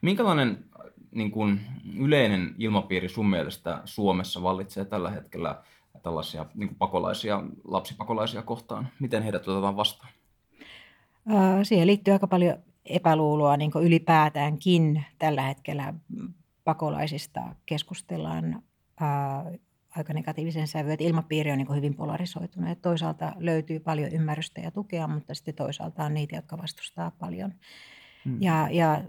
Minkälainen 0.02 0.64
niin 1.10 1.30
kuin, 1.30 1.60
yleinen 1.96 2.54
ilmapiiri 2.58 3.08
sun 3.08 3.30
mielestä 3.30 3.82
Suomessa 3.84 4.42
vallitsee 4.42 4.84
tällä 4.84 5.10
hetkellä 5.10 5.62
tällaisia 6.02 6.46
niin 6.54 6.68
kuin 6.68 6.78
pakolaisia, 6.78 7.42
lapsipakolaisia 7.64 8.42
kohtaan? 8.42 8.88
Miten 9.00 9.22
heidät 9.22 9.48
otetaan 9.48 9.76
vastaan? 9.76 10.12
Äh, 11.30 11.58
siihen 11.62 11.86
liittyy 11.86 12.12
aika 12.12 12.26
paljon 12.26 12.58
epäluuloa 12.84 13.56
niin 13.56 13.70
ylipäätäänkin 13.82 15.04
tällä 15.18 15.42
hetkellä 15.42 15.94
pakolaisista 16.64 17.54
keskustellaan 17.66 18.62
ää, 19.00 19.44
aika 19.96 20.12
negatiivisen 20.12 20.68
sävyyn, 20.68 20.92
että 20.92 21.04
ilmapiiri 21.04 21.52
on 21.52 21.58
niin 21.58 21.76
hyvin 21.76 21.94
polarisoitunut. 21.94 22.70
Että 22.70 22.82
toisaalta 22.82 23.32
löytyy 23.38 23.80
paljon 23.80 24.12
ymmärrystä 24.12 24.60
ja 24.60 24.70
tukea, 24.70 25.06
mutta 25.08 25.34
sitten 25.34 25.54
toisaalta 25.54 26.04
on 26.04 26.14
niitä, 26.14 26.36
jotka 26.36 26.58
vastustaa 26.58 27.10
paljon. 27.10 27.54
Hmm. 28.24 28.42
Ja, 28.42 28.68
ja 28.70 29.04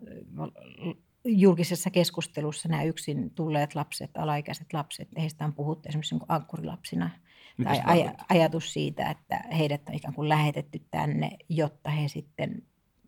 julkisessa 1.25 1.89
keskustelussa 1.89 2.69
nämä 2.69 2.83
yksin 2.83 3.31
tulleet 3.31 3.75
lapset, 3.75 4.11
alaikäiset 4.17 4.73
lapset, 4.73 5.09
heistä 5.17 5.45
on 5.45 5.53
puhuttu 5.53 5.89
esimerkiksi 5.89 6.15
niin 6.15 6.25
ankkurilapsina. 6.27 7.09
Mitä 7.57 7.69
tai 7.69 7.79
aj- 7.79 8.25
ajatus 8.29 8.73
siitä, 8.73 9.09
että 9.09 9.43
heidät 9.57 9.89
on 9.89 9.95
ikään 9.95 10.13
kuin 10.13 10.29
lähetetty 10.29 10.81
tänne, 10.91 11.37
jotta 11.49 11.89
he 11.89 12.07
sitten 12.07 12.63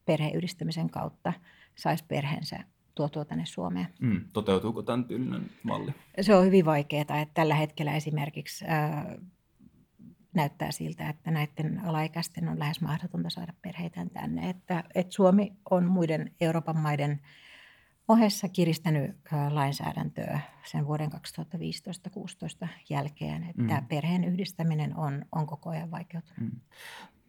perheyhdistämisen 0.05 0.89
kautta 0.89 1.33
sais 1.75 2.03
perheensä 2.03 2.63
tuotua 2.97 3.25
tänne 3.25 3.45
Suomeen. 3.45 3.87
Mm, 4.01 4.21
toteutuuko 4.33 4.81
tämän 4.81 5.05
tyylinen 5.05 5.49
malli? 5.63 5.93
Se 6.21 6.35
on 6.35 6.45
hyvin 6.45 6.65
vaikeaa, 6.65 7.01
että 7.01 7.25
tällä 7.33 7.55
hetkellä 7.55 7.95
esimerkiksi 7.95 8.65
ää, 8.67 9.17
näyttää 10.33 10.71
siltä, 10.71 11.09
että 11.09 11.31
näiden 11.31 11.81
alaikäisten 11.85 12.49
on 12.49 12.59
lähes 12.59 12.81
mahdotonta 12.81 13.29
saada 13.29 13.53
perheitään 13.61 14.09
tänne. 14.09 14.49
Että, 14.49 14.83
että 14.95 15.13
Suomi 15.13 15.53
on 15.69 15.85
muiden 15.85 16.31
Euroopan 16.41 16.77
maiden 16.77 17.21
ohessa 18.07 18.49
kiristänyt 18.49 19.15
ää, 19.31 19.55
lainsäädäntöä 19.55 20.39
sen 20.65 20.87
vuoden 20.87 21.09
2015-2016 22.63 22.67
jälkeen, 22.89 23.43
että 23.43 23.81
mm. 23.81 23.87
perheen 23.87 24.23
yhdistäminen 24.23 24.97
on, 24.97 25.25
on 25.31 25.47
koko 25.47 25.69
ajan 25.69 25.91
vaikeutunut. 25.91 26.39
Mm. 26.39 26.59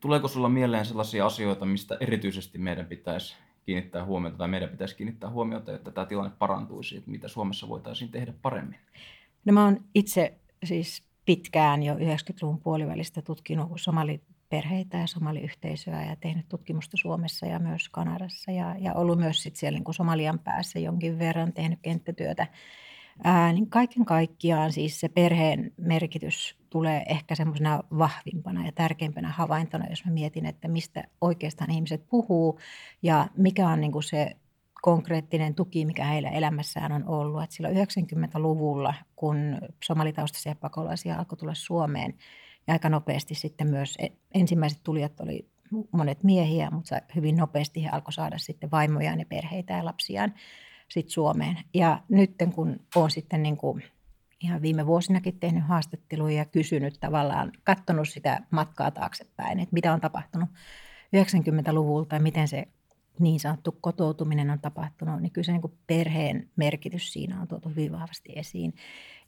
Tuleeko 0.01 0.29
sinulla 0.29 0.49
mieleen 0.49 0.87
sellaisia 0.87 1.27
asioita, 1.27 1.67
mistä 1.67 1.97
erityisesti 2.01 2.59
meidän 2.59 2.87
pitäisi 2.87 3.37
kiinnittää 3.69 4.05
huomiota 4.05 4.37
tai 4.37 4.49
meidän 4.49 4.69
pitäisi 4.69 4.97
kiinnittää 4.97 5.31
huomiota, 5.31 5.75
että 5.75 5.91
tämä 5.91 6.07
tilanne 6.07 6.37
parantuisi, 6.39 6.97
että 6.97 7.11
mitä 7.11 7.29
Suomessa 7.29 7.69
voitaisiin 7.69 8.11
tehdä 8.11 8.33
paremmin? 8.43 8.79
No 9.45 9.53
mä 9.53 9.65
oon 9.65 9.85
itse 9.95 10.35
siis 10.65 11.03
pitkään 11.25 11.83
jo 11.83 11.95
90-luvun 11.95 12.61
puolivälistä 12.61 13.23
tutkinut 13.23 13.69
somaliperheitä 13.77 14.99
ja 14.99 15.07
somaliyhteisöä 15.07 16.05
ja 16.05 16.17
tehnyt 16.17 16.49
tutkimusta 16.49 16.97
Suomessa 16.97 17.47
ja 17.47 17.59
myös 17.59 17.89
Kanadassa 17.89 18.51
ja, 18.51 18.77
ja 18.79 18.95
ollut 18.95 19.19
myös 19.19 19.43
sit 19.43 19.57
siellä 19.57 19.77
niin 19.77 19.85
kuin 19.85 19.95
Somalian 19.95 20.39
päässä 20.39 20.79
jonkin 20.79 21.19
verran 21.19 21.53
tehnyt 21.53 21.79
kenttätyötä 21.83 22.47
Ää, 23.25 23.53
niin 23.53 23.71
kaiken 23.71 24.05
kaikkiaan 24.05 24.73
siis 24.73 25.01
se 25.01 25.09
perheen 25.09 25.73
merkitys 25.77 26.57
tulee 26.71 27.05
ehkä 27.09 27.35
semmoisena 27.35 27.83
vahvimpana 27.99 28.67
ja 28.67 28.73
tärkeimpänä 28.73 29.29
havaintona, 29.29 29.87
jos 29.91 30.05
mä 30.05 30.13
mietin, 30.13 30.47
että 30.47 30.69
mistä 30.69 31.05
oikeastaan 31.21 31.71
ihmiset 31.71 32.09
puhuu 32.09 32.61
ja 33.03 33.27
mikä 33.37 33.69
on 33.69 33.81
niin 33.81 33.93
kuin 33.93 34.03
se 34.03 34.37
konkreettinen 34.83 35.55
tuki, 35.55 35.85
mikä 35.85 36.05
heillä 36.05 36.29
elämässään 36.29 36.93
on 36.93 37.09
ollut. 37.09 37.43
Et 37.43 37.51
silloin 37.51 37.77
90-luvulla, 37.77 38.95
kun 39.17 39.37
somalitaustaisia 39.85 40.55
pakolaisia 40.55 41.17
alkoi 41.17 41.39
tulla 41.39 41.55
Suomeen, 41.55 42.15
ja 42.67 42.73
aika 42.73 42.89
nopeasti 42.89 43.35
sitten 43.35 43.71
myös 43.71 43.97
e, 43.99 44.09
ensimmäiset 44.35 44.81
tulijat 44.83 45.21
oli 45.21 45.49
monet 45.93 46.23
miehiä, 46.23 46.71
mutta 46.71 47.01
hyvin 47.17 47.37
nopeasti 47.37 47.85
he 47.85 47.89
alkoi 47.89 48.13
saada 48.13 48.39
sitten 48.39 48.71
vaimojaan 48.71 49.19
ja 49.19 49.27
perheitä 49.29 49.73
ja 49.75 49.85
lapsiaan 49.85 50.35
sit 50.91 51.09
Suomeen. 51.09 51.59
Ja 51.75 52.03
nyt 52.09 52.35
kun 52.55 52.81
olen 52.97 53.11
sitten 53.11 53.43
niin 53.43 53.57
kuin 53.57 53.83
ihan 54.41 54.63
viime 54.63 54.87
vuosinakin 54.87 55.41
tehnyt 55.41 55.65
haastatteluja 55.65 56.37
ja 56.37 56.45
kysynyt 56.45 56.97
tavallaan, 57.01 57.53
katsonut 57.65 58.09
sitä 58.09 58.41
matkaa 58.51 58.91
taaksepäin, 58.91 59.61
että 59.61 59.73
mitä 59.73 59.93
on 59.93 60.01
tapahtunut 60.01 60.49
90-luvulta 61.17 62.17
ja 62.17 62.21
miten 62.21 62.49
se 62.49 62.69
niin 63.21 63.41
sanottu 63.41 63.79
kotoutuminen 63.81 64.51
on 64.51 64.61
tapahtunut, 64.61 65.21
niin 65.23 65.33
kyllä 65.33 65.45
se 65.45 65.53
niin 65.53 65.61
kuin 65.61 65.79
perheen 65.87 66.51
merkitys 66.57 67.13
siinä 67.13 67.41
on 67.41 67.49
tuotu 67.49 67.69
hyvin 67.69 67.93
vahvasti 67.93 68.33
esiin. 68.37 68.75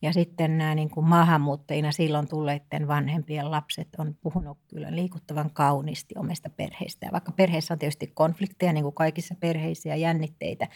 Ja 0.02 0.12
sitten 0.12 0.58
nämä 0.58 0.74
niin 0.74 0.90
kuin 0.90 1.06
maahanmuuttajina 1.06 1.92
silloin 1.92 2.28
tulleiden 2.28 2.88
vanhempien 2.88 3.50
lapset 3.50 3.88
on 3.98 4.16
puhunut 4.20 4.58
kyllä 4.68 4.96
liikuttavan 4.96 5.50
kauniisti 5.50 6.14
omista 6.18 6.50
perheistä. 6.50 7.06
Ja 7.06 7.12
vaikka 7.12 7.32
perheessä 7.32 7.74
on 7.74 7.78
tietysti 7.78 8.06
konflikteja, 8.06 8.72
niin 8.72 8.84
kuin 8.84 8.94
kaikissa 8.94 9.34
perheissä 9.40 9.88
ja 9.88 9.96
jännitteitä, 9.96 10.68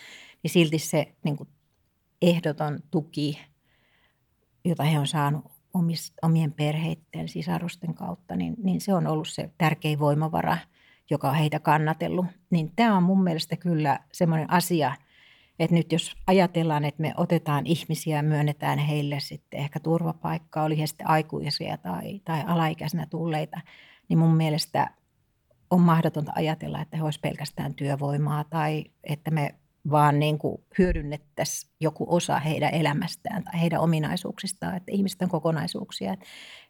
niin 0.44 0.50
silti 0.50 0.78
se 0.78 1.14
niin 1.24 1.36
kuin 1.36 1.48
ehdoton 2.22 2.80
tuki, 2.90 3.40
jota 4.64 4.82
he 4.82 4.98
on 4.98 5.06
saanut 5.06 5.44
omien 6.22 6.52
perheiden 6.52 7.28
sisarusten 7.28 7.94
kautta, 7.94 8.36
niin, 8.36 8.54
niin 8.62 8.80
se 8.80 8.94
on 8.94 9.06
ollut 9.06 9.28
se 9.28 9.50
tärkein 9.58 9.98
voimavara, 9.98 10.58
joka 11.10 11.28
on 11.28 11.34
heitä 11.34 11.60
kannatellut. 11.60 12.26
Niin 12.50 12.72
tämä 12.76 12.96
on 12.96 13.02
mun 13.02 13.24
mielestä 13.24 13.56
kyllä 13.56 14.00
semmoinen 14.12 14.50
asia– 14.50 14.94
että 15.58 15.74
nyt 15.74 15.92
jos 15.92 16.16
ajatellaan, 16.26 16.84
että 16.84 17.02
me 17.02 17.14
otetaan 17.16 17.66
ihmisiä 17.66 18.16
ja 18.16 18.22
myönnetään 18.22 18.78
heille 18.78 19.20
sitten 19.20 19.60
ehkä 19.60 19.80
turvapaikkaa, 19.80 20.64
oli 20.64 20.78
he 20.78 20.86
sitten 20.86 21.10
aikuisia 21.10 21.78
tai, 21.78 22.20
tai 22.24 22.44
alaikäisenä 22.46 23.06
tulleita, 23.10 23.60
niin 24.08 24.18
mun 24.18 24.36
mielestä 24.36 24.90
on 25.70 25.80
mahdotonta 25.80 26.32
ajatella, 26.34 26.80
että 26.80 26.96
he 26.96 27.02
olisivat 27.02 27.22
pelkästään 27.22 27.74
työvoimaa 27.74 28.44
tai 28.44 28.84
että 29.04 29.30
me 29.30 29.54
vaan 29.90 30.18
niin 30.18 30.38
kuin 30.38 30.62
hyödynnettäisiin 30.78 31.72
joku 31.80 32.06
osa 32.08 32.38
heidän 32.38 32.74
elämästään 32.74 33.44
tai 33.44 33.60
heidän 33.60 33.80
ominaisuuksistaan, 33.80 34.76
että 34.76 34.92
ihmiset 34.92 35.22
on 35.22 35.28
kokonaisuuksia. 35.28 36.12
Että 36.12 36.26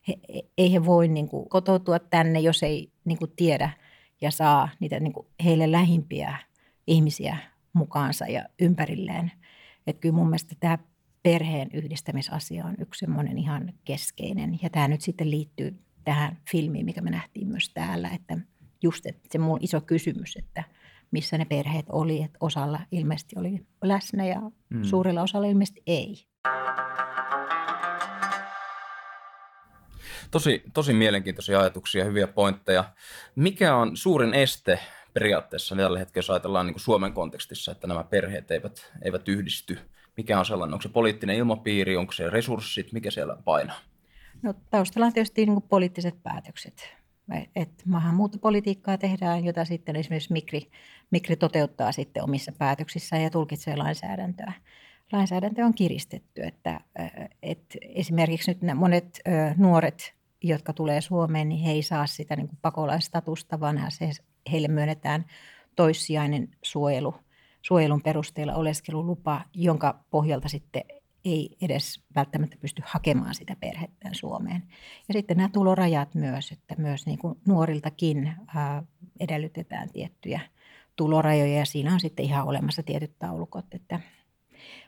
he, 0.09 0.15
ei 0.59 0.73
he 0.73 0.85
voi 0.85 1.09
niin 1.09 1.29
kuin 1.29 1.49
kotoutua 1.49 1.99
tänne, 1.99 2.41
jos 2.41 2.63
ei 2.63 2.93
niin 3.05 3.19
kuin 3.19 3.33
tiedä 3.37 3.71
ja 4.21 4.31
saa 4.31 4.69
niitä 4.81 5.01
niin 5.01 5.13
kuin 5.13 5.27
heille 5.45 5.73
lähimpiä 5.73 6.37
ihmisiä 6.87 7.37
mukaansa 7.73 8.27
ja 8.27 8.45
ympärilleen. 8.61 9.33
Että 9.87 10.01
kyllä 10.01 10.15
mun 10.15 10.27
mielestä 10.27 10.55
tämä 10.61 10.79
perheen 11.23 11.69
yhdistämisasia 11.73 12.65
on 12.65 12.75
yksi 12.79 12.99
semmoinen 12.99 13.39
ihan 13.39 13.73
keskeinen. 13.85 14.59
Ja 14.63 14.71
tämä 14.71 14.89
nyt 14.89 15.01
sitten 15.01 15.31
liittyy 15.31 15.79
tähän 16.05 16.39
filmiin, 16.51 16.85
mikä 16.85 17.01
me 17.01 17.11
nähtiin 17.11 17.49
myös 17.49 17.71
täällä, 17.75 18.09
että 18.09 18.39
just 18.83 19.07
että 19.07 19.29
se 19.31 19.39
mun 19.39 19.59
iso 19.63 19.81
kysymys, 19.81 20.37
että 20.37 20.65
missä 21.15 21.39
ne 21.39 21.45
perheet 21.45 21.87
oli, 21.89 22.23
että 22.23 22.39
osalla 22.41 22.81
ilmeisesti 22.93 23.39
oli 23.39 23.67
läsnä 23.83 24.27
ja 24.27 24.41
mm. 24.71 24.83
suurella 24.83 25.23
osalla 25.23 25.47
ilmeisesti 25.47 25.83
ei. 25.87 26.27
Tosi, 30.31 30.63
tosi 30.75 30.93
mielenkiintoisia 30.93 31.61
ajatuksia, 31.61 32.05
hyviä 32.05 32.27
pointteja. 32.27 32.85
Mikä 33.35 33.77
on 33.77 33.97
suurin 33.97 34.35
este 34.35 34.79
periaatteessa 35.13 35.77
tällä 35.77 35.99
hetkellä, 35.99 36.19
jos 36.19 36.31
ajatellaan 36.31 36.67
niin 36.67 36.75
kuin 36.75 36.83
Suomen 36.83 37.13
kontekstissa, 37.13 37.73
että 37.73 37.87
nämä 37.87 38.05
perheet 38.05 38.51
eivät, 38.51 38.93
eivät 39.03 39.29
yhdisty? 39.29 39.79
Mikä 40.17 40.39
on 40.39 40.47
sellainen, 40.47 40.75
onko 40.75 40.83
se 40.83 40.89
poliittinen 40.89 41.37
ilmapiiri, 41.37 41.97
onko 41.97 42.13
se 42.13 42.31
resurssit, 42.31 42.93
mikä 42.93 43.11
siellä 43.11 43.37
painaa? 43.45 43.79
No, 44.43 44.55
taustalla 44.71 45.07
on 45.07 45.13
tietysti 45.13 45.47
niin 45.47 45.55
kuin 45.55 45.69
poliittiset 45.69 46.23
päätökset. 46.23 46.95
Et 47.57 47.71
maahanmuuttopolitiikkaa 47.87 48.99
tehdään, 48.99 49.45
jota 49.45 49.65
sitten 49.65 49.97
esimerkiksi 49.97 50.33
Mikri, 50.33 50.71
Mikri 51.11 51.37
toteuttaa 51.37 51.93
sitten 51.93 52.25
omissa 52.25 52.53
päätöksissään 52.59 53.23
ja 53.23 53.31
tulkitsee 53.31 53.77
lainsäädäntöä. 53.77 54.53
Lainsäädäntö 55.13 55.65
on 55.65 55.75
kiristetty, 55.75 56.43
että, 56.43 56.81
että 57.43 57.79
esimerkiksi 57.83 58.51
nyt 58.51 58.59
monet 58.75 59.21
nuoret, 59.57 60.15
jotka 60.43 60.73
tulee 60.73 61.01
Suomeen, 61.01 61.49
niin 61.49 61.61
he 61.61 61.71
ei 61.71 61.83
saa 61.83 62.07
sitä 62.07 62.37
niin 62.37 62.49
pakolaistatusta, 62.63 63.61
vaan 63.61 63.81
heille 64.53 64.69
myönnetään 64.69 65.25
toissijainen 65.77 66.49
suojelu, 66.63 67.15
suojelun 67.63 68.03
perusteella 68.03 68.55
oleskelulupa, 68.55 69.41
jonka 69.55 70.05
pohjalta 70.11 70.49
sitten 70.49 70.83
ei 71.25 71.57
edes 71.63 72.05
välttämättä 72.15 72.57
pysty 72.61 72.83
hakemaan 72.87 73.35
sitä 73.35 73.57
perhettään 73.61 74.15
Suomeen. 74.15 74.63
Ja 75.09 75.15
sitten 75.15 75.37
nämä 75.37 75.49
tulorajat 75.49 76.15
myös, 76.15 76.53
että 76.53 76.75
myös 76.79 77.07
niin 77.07 77.19
kuin 77.19 77.39
nuoriltakin 77.47 78.33
ää, 78.55 78.83
edellytetään 79.21 79.91
tiettyjä 79.93 80.41
tulorajoja 80.97 81.59
ja 81.59 81.65
siinä 81.65 81.93
on 81.93 82.01
sitten 82.01 82.25
ihan 82.25 82.47
olemassa 82.47 82.83
tietyt 82.83 83.19
taulukot, 83.19 83.75
että 83.75 84.01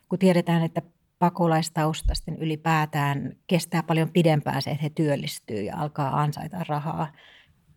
kun 0.08 0.18
tiedetään, 0.18 0.62
että 0.62 0.82
pakolaistaustasten 1.18 2.36
ylipäätään 2.36 3.36
kestää 3.46 3.82
paljon 3.82 4.10
pidempään 4.10 4.62
se, 4.62 4.70
että 4.70 4.82
he 4.82 4.90
työllistyy 4.90 5.62
ja 5.62 5.76
alkaa 5.76 6.20
ansaita 6.20 6.64
rahaa. 6.68 7.12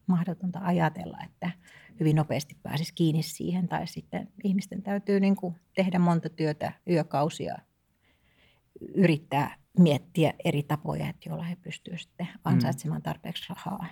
Mahdotonta 0.07 0.59
ajatella, 0.63 1.17
että 1.25 1.51
hyvin 1.99 2.15
nopeasti 2.15 2.57
pääsisi 2.63 2.93
kiinni 2.93 3.23
siihen 3.23 3.67
tai 3.67 3.87
sitten 3.87 4.27
ihmisten 4.43 4.81
täytyy 4.81 5.19
niin 5.19 5.35
kuin 5.35 5.55
tehdä 5.75 5.99
monta 5.99 6.29
työtä 6.29 6.71
yökausia, 6.89 7.57
yrittää 8.95 9.55
miettiä 9.79 10.33
eri 10.45 10.63
tapoja, 10.63 11.09
että 11.09 11.29
joilla 11.29 11.43
he 11.43 11.57
pystyvät 11.61 11.99
sitten 11.99 12.27
mm. 12.33 12.39
ansaitsemaan 12.43 13.01
tarpeeksi 13.01 13.45
rahaa. 13.49 13.85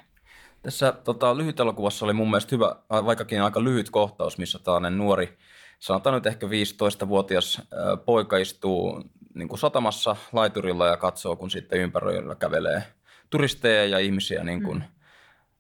Tässä 0.62 0.92
tota, 0.92 1.38
lyhyt 1.38 1.60
elokuvassa 1.60 2.06
oli 2.06 2.14
mun 2.14 2.30
mielestä 2.30 2.56
hyvä, 2.56 2.76
vaikkakin 2.90 3.42
aika 3.42 3.64
lyhyt 3.64 3.90
kohtaus, 3.90 4.38
missä 4.38 4.60
tällainen 4.60 4.98
nuori, 4.98 5.38
sanotaan 5.80 6.16
nyt 6.16 6.26
ehkä 6.26 6.48
15-vuotias 6.48 7.62
poika 8.06 8.38
istuu 8.38 9.04
niin 9.34 9.48
kuin 9.48 9.60
satamassa 9.60 10.16
laiturilla 10.34 10.88
ja 10.88 10.98
katsoo, 10.98 11.36
kun 11.36 11.52
sitten 11.52 11.80
ympäröillä 11.80 12.36
kävelee 12.36 12.84
turisteja 13.30 13.86
ja 13.86 14.00
ihmisiä 14.00 14.44
niin 14.44 14.64
kuin 14.64 14.78
mm. 14.78 14.84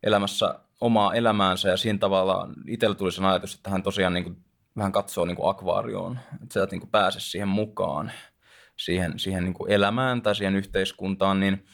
elämässä 0.03 0.59
omaa 0.81 1.13
elämäänsä. 1.13 1.69
Ja 1.69 1.77
siinä 1.77 1.99
tavalla 1.99 2.49
itsellä 2.67 2.95
tuli 2.95 3.11
sen 3.11 3.25
ajatus, 3.25 3.55
että 3.55 3.69
hän 3.69 3.83
tosiaan 3.83 4.13
niin 4.13 4.23
kuin, 4.23 4.37
vähän 4.77 4.91
katsoo 4.91 5.25
niin 5.25 5.35
kuin 5.37 5.49
akvaarioon, 5.49 6.19
että 6.43 6.53
sä 6.53 6.63
et 6.63 6.71
niin 6.71 6.81
kuin 6.81 6.91
pääse 6.91 7.19
siihen 7.19 7.47
mukaan, 7.47 8.11
siihen, 8.77 9.19
siihen 9.19 9.43
niin 9.43 9.53
kuin 9.53 9.71
elämään 9.71 10.21
tai 10.21 10.35
siihen 10.35 10.55
yhteiskuntaan, 10.55 11.39
niin 11.39 11.65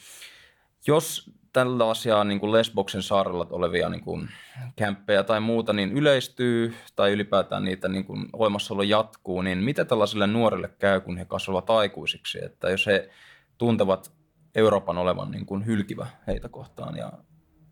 jos 0.86 1.30
tällaisia 1.52 2.24
niin 2.24 2.40
kuin 2.40 2.52
Lesboksen 2.52 3.02
saarella 3.02 3.46
olevia 3.50 3.88
niin 3.88 4.00
kuin 4.04 4.28
kämppejä 4.76 5.22
tai 5.22 5.40
muuta 5.40 5.72
niin 5.72 5.92
yleistyy 5.92 6.74
tai 6.96 7.12
ylipäätään 7.12 7.64
niitä 7.64 7.88
niin 7.88 8.04
kuin 8.04 8.26
olemassaolo 8.32 8.82
jatkuu, 8.82 9.42
niin 9.42 9.58
mitä 9.58 9.84
tällaisille 9.84 10.26
nuorille 10.26 10.68
käy, 10.68 11.00
kun 11.00 11.16
he 11.16 11.24
kasvavat 11.24 11.70
aikuisiksi? 11.70 12.44
Että 12.44 12.70
jos 12.70 12.86
he 12.86 13.10
tuntevat 13.58 14.12
Euroopan 14.54 14.98
olevan 14.98 15.30
niin 15.30 15.46
kuin 15.46 15.66
hylkivä 15.66 16.06
heitä 16.26 16.48
kohtaan 16.48 16.96
ja 16.96 17.12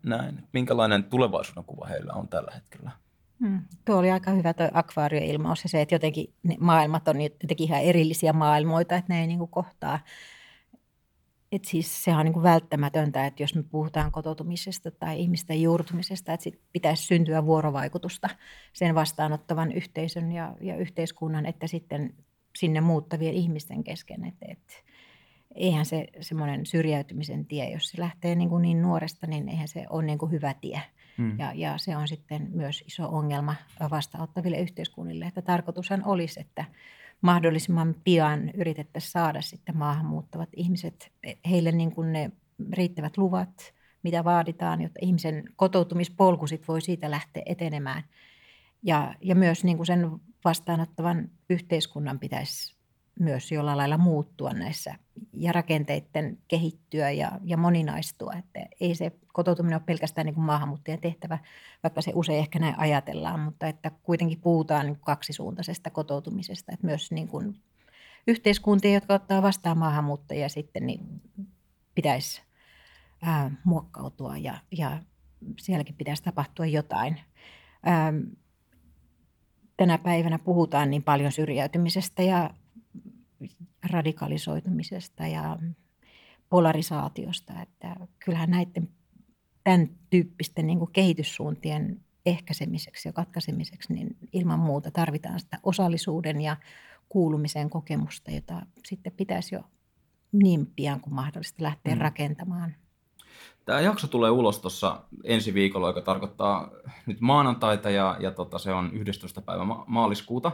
näin. 0.05 0.47
Minkälainen 0.53 1.03
tulevaisuuden 1.03 1.63
kuva 1.63 1.85
heillä 1.85 2.13
on 2.13 2.27
tällä 2.27 2.51
hetkellä? 2.55 2.91
Hmm. 3.39 3.61
Tuo 3.85 3.97
oli 3.97 4.11
aika 4.11 4.31
hyvä 4.31 4.53
tuo 4.53 4.69
akvaarioilmaus 4.73 5.63
ja 5.63 5.69
se, 5.69 5.81
että 5.81 5.95
jotenkin 5.95 6.33
ne 6.43 6.57
maailmat 6.59 7.07
on 7.07 7.21
jotenkin 7.21 7.67
ihan 7.67 7.81
erillisiä 7.81 8.33
maailmoita, 8.33 8.95
että 8.95 9.13
ne 9.13 9.21
ei 9.21 9.27
niin 9.27 9.39
kuin 9.39 9.51
kohtaa 9.51 9.99
et 11.55 11.65
siis 11.65 12.03
sehän 12.03 12.19
on 12.19 12.25
niin 12.25 12.33
kuin 12.33 12.43
välttämätöntä, 12.43 13.25
että 13.25 13.43
jos 13.43 13.55
me 13.55 13.63
puhutaan 13.63 14.11
kotoutumisesta 14.11 14.91
tai 14.91 15.19
ihmisten 15.19 15.61
juurtumisesta, 15.61 16.33
että 16.33 16.43
sit 16.43 16.59
pitäisi 16.71 17.03
syntyä 17.03 17.45
vuorovaikutusta 17.45 18.29
sen 18.73 18.95
vastaanottavan 18.95 19.71
yhteisön 19.71 20.31
ja, 20.31 20.55
ja 20.61 20.77
yhteiskunnan, 20.77 21.45
että 21.45 21.67
sitten 21.67 22.13
sinne 22.57 22.81
muuttavien 22.81 23.33
ihmisten 23.33 23.83
kesken. 23.83 24.25
Et, 24.25 24.35
et, 24.41 24.83
eihän 25.55 25.85
se 25.85 26.07
semmoinen 26.21 26.65
syrjäytymisen 26.65 27.45
tie, 27.45 27.71
jos 27.71 27.89
se 27.89 28.01
lähtee 28.01 28.35
niin, 28.35 28.49
kuin 28.49 28.61
niin 28.61 28.81
nuoresta, 28.81 29.27
niin 29.27 29.49
eihän 29.49 29.67
se 29.67 29.85
ole 29.89 30.03
niin 30.03 30.17
kuin 30.17 30.31
hyvä 30.31 30.53
tie. 30.53 30.81
Hmm. 31.17 31.39
Ja, 31.39 31.53
ja 31.55 31.77
se 31.77 31.97
on 31.97 32.07
sitten 32.07 32.47
myös 32.51 32.83
iso 32.87 33.07
ongelma 33.09 33.55
vastaanottaville 33.91 34.59
yhteiskunnille, 34.59 35.25
että 35.25 35.41
tarkoitushan 35.41 36.05
olisi, 36.05 36.39
että 36.39 36.65
mahdollisimman 37.21 37.95
pian 38.03 38.49
yritettäisiin 38.49 39.11
saada 39.11 39.41
sitten 39.41 39.77
maahanmuuttavat 39.77 40.49
ihmiset, 40.55 41.11
heille 41.49 41.71
niin 41.71 41.91
kuin 41.91 42.13
ne 42.13 42.31
riittävät 42.73 43.17
luvat, 43.17 43.73
mitä 44.03 44.23
vaaditaan, 44.23 44.81
jotta 44.81 44.99
ihmisen 45.01 45.43
kotoutumispolku 45.55 46.47
sit 46.47 46.67
voi 46.67 46.81
siitä 46.81 47.11
lähteä 47.11 47.43
etenemään. 47.45 48.03
Ja, 48.83 49.15
ja 49.21 49.35
myös 49.35 49.63
niin 49.63 49.77
kuin 49.77 49.87
sen 49.87 50.11
vastaanottavan 50.45 51.29
yhteiskunnan 51.49 52.19
pitäisi 52.19 52.75
myös 53.19 53.51
jollain 53.51 53.77
lailla 53.77 53.97
muuttua 53.97 54.53
näissä 54.53 54.95
ja 55.33 55.51
rakenteiden 55.51 56.37
kehittyä 56.47 57.11
ja, 57.11 57.31
ja 57.43 57.57
moninaistua. 57.57 58.33
Että 58.33 58.65
ei 58.81 58.95
se 58.95 59.11
kotoutuminen 59.33 59.75
ole 59.75 59.83
pelkästään 59.85 60.25
niin 60.25 60.35
kuin 60.35 60.45
maahanmuuttajan 60.45 60.99
tehtävä, 60.99 61.37
vaikka 61.83 62.01
se 62.01 62.11
usein 62.15 62.39
ehkä 62.39 62.59
näin 62.59 62.79
ajatellaan, 62.79 63.39
mutta 63.39 63.67
että 63.67 63.91
kuitenkin 64.03 64.41
puhutaan 64.41 64.85
niin 64.85 64.99
kaksisuuntaisesta 64.99 65.89
kotoutumisesta, 65.89 66.71
että 66.71 66.85
myös 66.85 67.11
niin 67.11 67.27
kuin 67.27 67.55
yhteiskuntia, 68.27 68.93
jotka 68.93 69.13
ottaa 69.13 69.41
vastaan 69.41 69.77
maahanmuuttajia 69.77 70.49
sitten, 70.49 70.85
niin 70.87 71.21
pitäisi 71.95 72.41
ää, 73.21 73.51
muokkautua 73.63 74.37
ja, 74.37 74.57
ja 74.71 74.99
sielläkin 75.59 75.95
pitäisi 75.95 76.23
tapahtua 76.23 76.65
jotain. 76.65 77.19
Ää, 77.83 78.13
tänä 79.77 79.97
päivänä 79.97 80.39
puhutaan 80.39 80.89
niin 80.89 81.03
paljon 81.03 81.31
syrjäytymisestä 81.31 82.23
ja 82.23 82.49
radikalisoitumisesta 83.91 85.27
ja 85.27 85.59
polarisaatiosta, 86.49 87.53
että 87.61 87.95
kyllähän 88.25 88.49
näiden 88.49 88.89
tämän 89.63 89.89
tyyppisten 90.09 90.67
niin 90.67 90.91
kehityssuuntien 90.93 92.01
ehkäisemiseksi 92.25 93.09
ja 93.09 93.13
katkaisemiseksi, 93.13 93.93
niin 93.93 94.17
ilman 94.33 94.59
muuta 94.59 94.91
tarvitaan 94.91 95.39
sitä 95.39 95.59
osallisuuden 95.63 96.41
ja 96.41 96.57
kuulumisen 97.09 97.69
kokemusta, 97.69 98.31
jota 98.31 98.65
sitten 98.85 99.13
pitäisi 99.13 99.55
jo 99.55 99.61
niin 100.31 100.65
pian 100.75 101.01
kuin 101.01 101.13
mahdollista 101.13 101.63
lähteä 101.63 101.95
mm. 101.95 102.01
rakentamaan. 102.01 102.75
Tämä 103.65 103.81
jakso 103.81 104.07
tulee 104.07 104.31
ulos 104.31 104.59
tuossa 104.59 105.03
ensi 105.23 105.53
viikolla, 105.53 105.87
joka 105.87 106.01
tarkoittaa 106.01 106.71
nyt 107.05 107.21
maanantaita 107.21 107.89
ja, 107.89 108.17
ja 108.19 108.31
tota, 108.31 108.57
se 108.59 108.71
on 108.73 108.89
11. 108.93 109.41
päivä 109.41 109.63
maaliskuuta. 109.87 110.51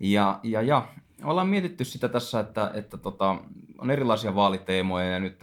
Ja, 0.00 0.40
ja, 0.42 0.62
ja 0.62 0.88
ollaan 1.24 1.48
mietitty 1.48 1.84
sitä 1.84 2.08
tässä, 2.08 2.40
että, 2.40 2.70
että 2.74 2.96
tota, 2.96 3.36
on 3.78 3.90
erilaisia 3.90 4.34
vaaliteemoja 4.34 5.10
ja 5.10 5.20
nyt 5.20 5.38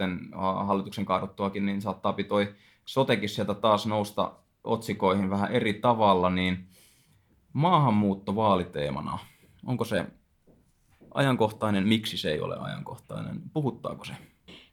hallituksen 0.66 1.04
kaaduttuakin, 1.04 1.66
niin 1.66 1.82
saattaa 1.82 2.14
toi 2.28 2.54
sotekin 2.84 3.28
sieltä 3.28 3.54
taas 3.54 3.86
nousta 3.86 4.32
otsikoihin 4.64 5.30
vähän 5.30 5.52
eri 5.52 5.74
tavalla, 5.74 6.30
niin 6.30 6.68
maahanmuutto 7.52 8.36
vaaliteemana, 8.36 9.18
onko 9.66 9.84
se 9.84 10.06
ajankohtainen, 11.14 11.88
miksi 11.88 12.16
se 12.16 12.30
ei 12.30 12.40
ole 12.40 12.56
ajankohtainen, 12.60 13.40
puhuttaako 13.52 14.04
se? 14.04 14.12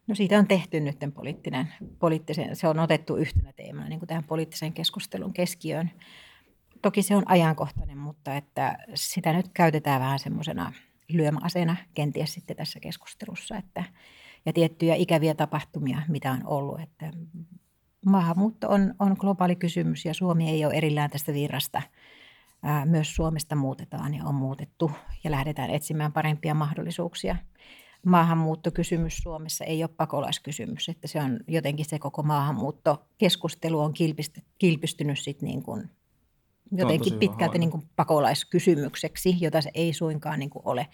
No 0.08 0.16
siitä 0.16 0.39
on 0.39 0.48
tehty 0.48 0.80
nyt 0.80 0.98
poliittinen, 1.13 1.74
poliittisen, 2.00 2.56
se 2.56 2.68
on 2.68 2.80
otettu 2.80 3.16
yhtenä 3.16 3.54
teemana 3.54 3.89
niin 3.89 4.00
kuin 4.00 4.08
tähän 4.08 4.24
poliittisen 4.24 4.74
keskustelun 4.74 5.34
keskiöön. 5.34 5.92
Toki 6.82 7.02
se 7.02 7.16
on 7.16 7.24
ajankohtainen, 7.26 7.98
mutta 7.98 8.36
että 8.36 8.78
sitä 8.96 9.34
nyt 9.34 9.46
käytetään 9.54 10.02
vähän 10.02 10.20
semmoisena 10.20 10.74
lyömäaseena 11.13 11.76
kenties 11.93 12.34
sitten 12.34 12.56
tässä 12.56 12.80
keskustelussa. 12.80 13.58
Että, 13.58 13.84
ja 14.45 14.54
tiettyjä 14.54 14.95
ikäviä 14.95 15.36
tapahtumia, 15.36 16.02
mitä 16.08 16.32
on 16.32 16.41
ollut. 16.45 16.80
Että 16.80 17.12
maahanmuutto 18.06 18.69
on, 18.69 18.93
on 18.99 19.15
globaali 19.19 19.56
kysymys 19.56 20.06
ja 20.06 20.13
Suomi 20.13 20.49
ei 20.49 20.65
ole 20.65 20.73
erillään 20.73 21.10
tästä 21.10 21.34
virrasta. 21.34 21.82
Myös 22.86 23.15
Suomesta 23.15 23.56
muutetaan 23.56 24.13
ja 24.13 24.26
on 24.26 24.36
muutettu 24.36 24.91
ja 25.23 25.32
lähdetään 25.32 25.69
etsimään 25.69 26.12
parempia 26.12 26.54
mahdollisuuksia. 26.54 27.36
Maahanmuuttokysymys 28.06 29.17
Suomessa 29.17 29.65
ei 29.65 29.84
ole 29.84 29.89
pakolaiskysymys, 29.97 30.89
että 30.89 31.08
se 31.08 31.19
on 31.19 31.39
jotenkin 31.47 31.86
se 31.86 31.99
koko 31.99 32.23
maahanmuuttokeskustelu 32.23 33.80
on 33.80 33.93
kilpistynyt 34.60 35.19
sitten 35.19 35.47
niin 35.47 35.63
kuin 35.63 35.89
jotenkin 36.77 37.19
pitkälti 37.19 37.59
niin 37.59 37.71
kuin 37.71 37.89
pakolaiskysymykseksi, 37.95 39.38
jota 39.41 39.62
se 39.62 39.71
ei 39.73 39.93
suinkaan 39.93 40.39
niin 40.39 40.49
kuin 40.49 40.63
ole. 40.65 40.88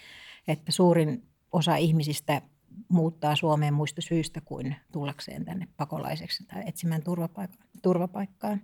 Että 0.48 0.72
suurin 0.72 1.24
osa 1.52 1.76
ihmisistä 1.76 2.42
muuttaa 2.90 3.36
Suomeen 3.36 3.74
muista 3.74 4.02
syistä 4.02 4.42
kuin 4.42 4.76
tullakseen 4.92 5.46
tänne 5.46 5.68
pakolaiseksi 5.78 6.44
tai 6.44 6.64
etsimään 6.66 7.04
turvapaikkaa. 7.04 7.68
turvapaikkaan. 7.82 8.62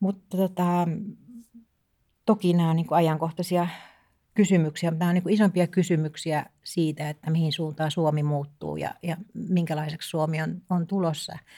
Mutta 0.00 0.36
tota, 0.36 0.88
toki 2.26 2.52
nämä 2.52 2.70
on 2.70 2.76
niin 2.76 2.86
kuin 2.86 2.98
ajankohtaisia 2.98 3.68
kysymyksiä, 4.34 4.90
mutta 4.90 4.98
nämä 4.98 5.08
on 5.08 5.14
niin 5.14 5.22
kuin 5.22 5.34
isompia 5.34 5.66
kysymyksiä 5.66 6.46
siitä, 6.64 7.08
että 7.08 7.30
mihin 7.30 7.52
suuntaan 7.52 7.90
Suomi 7.90 8.22
muuttuu 8.22 8.76
ja, 8.76 8.94
ja 9.02 9.16
minkälaiseksi 9.34 10.08
Suomi 10.08 10.42
on, 10.42 10.62
on 10.70 10.86
tulossa– 10.86 11.38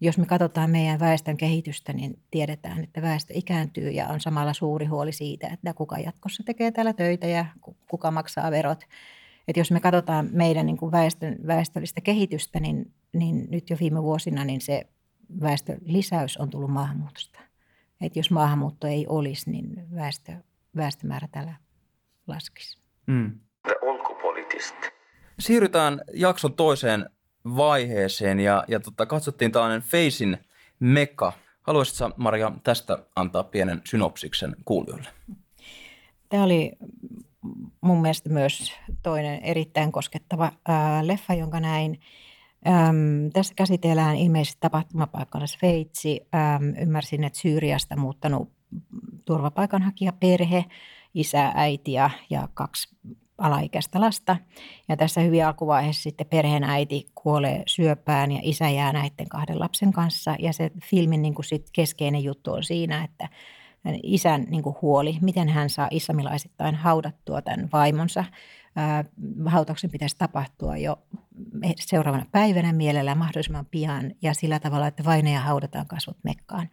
jos 0.00 0.18
me 0.18 0.26
katsotaan 0.26 0.70
meidän 0.70 1.00
väestön 1.00 1.36
kehitystä, 1.36 1.92
niin 1.92 2.22
tiedetään, 2.30 2.84
että 2.84 3.02
väestö 3.02 3.32
ikääntyy 3.36 3.90
ja 3.90 4.08
on 4.08 4.20
samalla 4.20 4.52
suuri 4.52 4.86
huoli 4.86 5.12
siitä, 5.12 5.48
että 5.48 5.74
kuka 5.74 5.98
jatkossa 5.98 6.42
tekee 6.46 6.70
täällä 6.70 6.92
töitä 6.92 7.26
ja 7.26 7.44
kuka 7.90 8.10
maksaa 8.10 8.50
verot. 8.50 8.84
Et 9.48 9.56
jos 9.56 9.70
me 9.70 9.80
katsotaan 9.80 10.28
meidän 10.32 10.66
niin 10.66 10.76
kuin 10.76 10.92
väestön, 10.92 11.38
väestöllistä 11.46 12.00
kehitystä, 12.00 12.60
niin, 12.60 12.94
niin 13.12 13.46
nyt 13.50 13.70
jo 13.70 13.76
viime 13.80 14.02
vuosina 14.02 14.44
niin 14.44 14.60
se 14.60 14.86
väestön 15.40 15.78
lisäys 15.84 16.36
on 16.36 16.50
tullut 16.50 16.70
maahanmuutosta. 16.70 17.40
Et 18.00 18.16
jos 18.16 18.30
maahanmuutto 18.30 18.86
ei 18.86 19.06
olisi, 19.08 19.50
niin 19.50 19.94
väestö, 19.94 20.32
väestömäärä 20.76 21.28
täällä 21.32 21.54
laskisi. 22.26 22.78
Mm. 23.06 23.40
Siirrytään 25.38 26.00
jakson 26.14 26.54
toiseen 26.54 27.10
vaiheeseen 27.44 28.40
ja, 28.40 28.64
ja 28.68 28.80
tota, 28.80 29.06
katsottiin 29.06 29.52
tällainen 29.52 29.82
Facein 29.82 30.38
meka. 30.80 31.32
Haluaisitko 31.62 32.10
Maria 32.16 32.52
tästä 32.64 32.98
antaa 33.16 33.44
pienen 33.44 33.80
synopsiksen 33.84 34.56
kuulijoille? 34.64 35.08
Tämä 36.28 36.44
oli 36.44 36.72
mun 37.80 38.02
mielestä 38.02 38.30
myös 38.30 38.72
toinen 39.02 39.42
erittäin 39.42 39.92
koskettava 39.92 40.52
ää, 40.68 41.06
leffa, 41.06 41.34
jonka 41.34 41.60
näin. 41.60 42.00
Äm, 42.66 43.30
tässä 43.32 43.54
käsitellään 43.54 44.16
ilmeisesti 44.16 44.60
tapahtumapaikkana 44.60 45.46
Sveitsi. 45.46 46.20
Äm, 46.34 46.74
ymmärsin, 46.82 47.24
että 47.24 47.38
Syyriasta 47.38 47.96
muuttanut 47.96 48.52
turvapaikanhakijaperhe, 49.24 50.64
isä, 51.14 51.52
äiti 51.54 51.92
ja, 51.92 52.10
ja 52.30 52.48
kaksi 52.54 52.96
alaikäistä 53.40 54.00
lasta. 54.00 54.36
Ja 54.88 54.96
tässä 54.96 55.20
hyvin 55.20 55.46
alkuvaiheessa 55.46 56.02
sitten 56.02 56.26
perheen 56.26 56.64
äiti 56.64 57.06
kuolee 57.14 57.62
syöpään 57.66 58.32
ja 58.32 58.40
isä 58.42 58.68
jää 58.68 58.92
näiden 58.92 59.28
kahden 59.28 59.60
lapsen 59.60 59.92
kanssa. 59.92 60.36
Ja 60.38 60.52
se 60.52 60.70
filmin 60.84 61.22
niin 61.22 61.34
kuin 61.34 61.44
sit 61.44 61.66
keskeinen 61.72 62.24
juttu 62.24 62.52
on 62.52 62.62
siinä, 62.62 63.04
että 63.04 63.28
isän 64.02 64.46
niin 64.48 64.62
kuin 64.62 64.76
huoli, 64.82 65.18
miten 65.20 65.48
hän 65.48 65.70
saa 65.70 65.88
islamilaisittain 65.90 66.74
haudattua 66.74 67.42
tämän 67.42 67.68
vaimonsa. 67.72 68.24
Hautauksen 69.46 69.90
pitäisi 69.90 70.16
tapahtua 70.18 70.76
jo 70.76 70.98
seuraavana 71.76 72.26
päivänä 72.32 72.72
mielellään 72.72 73.18
mahdollisimman 73.18 73.66
pian 73.66 74.14
ja 74.22 74.34
sillä 74.34 74.60
tavalla, 74.60 74.86
että 74.86 75.04
vainaja 75.04 75.40
haudataan 75.40 75.86
kasvot 75.86 76.16
Mekkaan. 76.24 76.68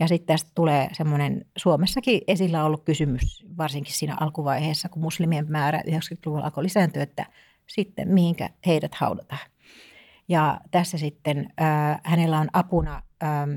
Ja 0.00 0.08
sitten 0.08 0.26
tästä 0.26 0.50
tulee 0.54 0.88
semmoinen 0.92 1.44
Suomessakin 1.56 2.20
esillä 2.26 2.64
ollut 2.64 2.84
kysymys, 2.84 3.46
varsinkin 3.58 3.94
siinä 3.94 4.16
alkuvaiheessa, 4.20 4.88
kun 4.88 5.02
muslimien 5.02 5.46
määrä 5.48 5.82
90-luvulla 5.86 6.44
alkoi 6.44 6.64
lisääntyä, 6.64 7.02
että 7.02 7.26
sitten 7.66 8.08
mihinkä 8.08 8.50
heidät 8.66 8.94
haudataan. 8.94 9.50
Ja 10.28 10.60
tässä 10.70 10.98
sitten 10.98 11.52
äh, 11.60 12.00
hänellä 12.04 12.40
on 12.40 12.48
apuna 12.52 13.02
ähm, 13.22 13.50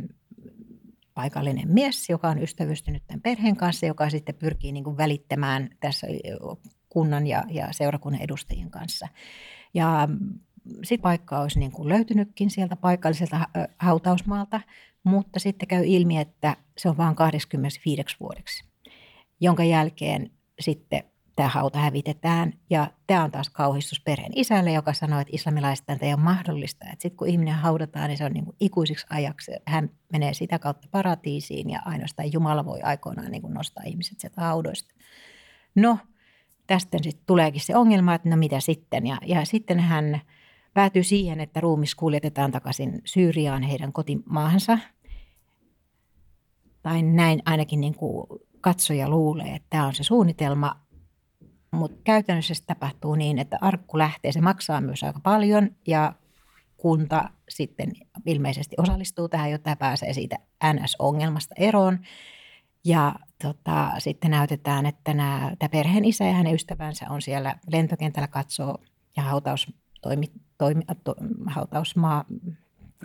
paikallinen 1.14 1.74
mies, 1.74 2.10
joka 2.10 2.30
on 2.30 2.44
ystävystynyt 2.44 3.04
tämän 3.08 3.22
perheen 3.22 3.56
kanssa, 3.56 3.86
joka 3.86 4.10
sitten 4.10 4.36
pyrkii 4.36 4.72
niin 4.72 4.84
kuin 4.84 4.98
välittämään 4.98 5.70
tässä 5.80 6.08
kunnan 6.90 7.28
ja, 7.28 7.44
ja 7.50 7.68
seurakunnan 7.72 8.22
edustajien 8.22 8.72
kanssa. 8.72 9.08
Ja 9.74 10.10
sitten 10.84 11.02
paikka 11.02 11.40
olisi 11.40 11.60
niin 11.60 11.72
kuin 11.72 11.90
löytynytkin 11.90 12.50
sieltä 12.50 12.76
paikalliselta 12.76 13.48
hautausmaalta, 13.80 14.62
mutta 15.04 15.40
sitten 15.40 15.68
käy 15.68 15.84
ilmi, 15.86 16.18
että 16.18 16.58
se 16.78 16.90
on 16.90 16.98
vain 16.98 17.16
25 17.16 18.02
vuodeksi, 18.20 18.64
jonka 19.42 19.64
jälkeen 19.64 20.32
sitten 20.60 21.04
tämä 21.40 21.50
hauta 21.50 21.80
hävitetään. 21.80 22.54
Ja 22.70 22.92
tämä 23.08 23.24
on 23.24 23.32
taas 23.32 23.50
kauhistus 23.50 24.02
perheen 24.02 24.32
isälle, 24.36 24.72
joka 24.72 24.94
sanoo, 24.94 25.20
että 25.20 25.36
islamilaista 25.36 25.98
ei 26.02 26.14
ole 26.14 26.22
mahdollista. 26.22 26.86
Että 26.86 27.02
sitten 27.02 27.18
kun 27.18 27.28
ihminen 27.28 27.54
haudataan, 27.54 28.08
niin 28.08 28.18
se 28.18 28.26
on 28.26 28.32
niin 28.32 28.46
kuin 28.46 28.56
ikuisiksi 28.60 29.06
ajaksi. 29.10 29.52
Hän 29.66 29.90
menee 30.12 30.34
sitä 30.34 30.60
kautta 30.60 30.88
paratiisiin 30.92 31.70
ja 31.70 31.80
ainoastaan 31.86 32.34
Jumala 32.34 32.66
voi 32.66 32.82
aikoinaan 32.82 33.32
niin 33.32 33.42
kuin 33.42 33.54
nostaa 33.54 33.84
ihmiset 33.88 34.20
sieltä 34.20 34.42
haudoista. 34.42 34.96
No, 35.76 35.98
tästä 36.70 36.98
sitten 37.02 37.26
tuleekin 37.26 37.62
se 37.62 37.76
ongelma, 37.76 38.14
että 38.14 38.30
no 38.30 38.38
mitä 38.38 38.60
sitten. 38.60 39.08
Ja, 39.08 39.18
ja 39.26 39.46
sitten 39.46 39.80
hän 39.80 40.22
päätyy 40.74 41.04
siihen, 41.04 41.40
että 41.40 41.60
ruumis 41.60 41.96
kuljetetaan 41.96 42.52
takaisin 42.52 43.02
Syyriaan 43.06 43.64
heidän 43.64 43.94
kotimaahansa. 43.94 44.78
Tai 46.82 47.02
näin 47.02 47.42
ainakin 47.46 47.82
niin 47.82 47.96
kuin 47.96 48.28
katsoja 48.62 49.10
luulee, 49.10 49.56
että 49.56 49.68
tämä 49.70 49.88
on 49.88 49.96
se 49.96 50.04
suunnitelma. 50.04 50.76
Mutta 51.72 52.02
käytännössä 52.04 52.54
se 52.54 52.66
tapahtuu 52.66 53.16
niin, 53.16 53.40
että 53.40 53.58
arkku 53.62 53.98
lähtee, 53.98 54.32
se 54.32 54.42
maksaa 54.42 54.82
myös 54.82 55.04
aika 55.04 55.20
paljon 55.20 55.70
ja 55.88 56.14
kunta 56.78 57.30
sitten 57.50 57.92
ilmeisesti 58.26 58.76
osallistuu 58.78 59.30
tähän, 59.30 59.52
jotta 59.52 59.76
pääsee 59.76 60.14
siitä 60.14 60.36
NS-ongelmasta 60.74 61.56
eroon. 61.58 62.00
Ja 62.86 63.16
tota, 63.44 63.92
sitten 63.98 64.32
näytetään, 64.32 64.86
että 64.86 65.14
nämä, 65.14 65.52
tämä 65.60 65.70
perheen 65.70 66.06
isä 66.06 66.26
ja 66.26 66.34
hänen 66.34 66.54
ystävänsä 66.54 67.06
on 67.10 67.22
siellä 67.22 67.56
lentokentällä 67.68 68.28
katsoo 68.28 68.78
ja 69.18 69.24
hautaus 69.24 69.74
toimi, 70.02 70.26
toimi, 70.58 70.84
to, 71.04 71.16
hautausmaa 71.46 72.26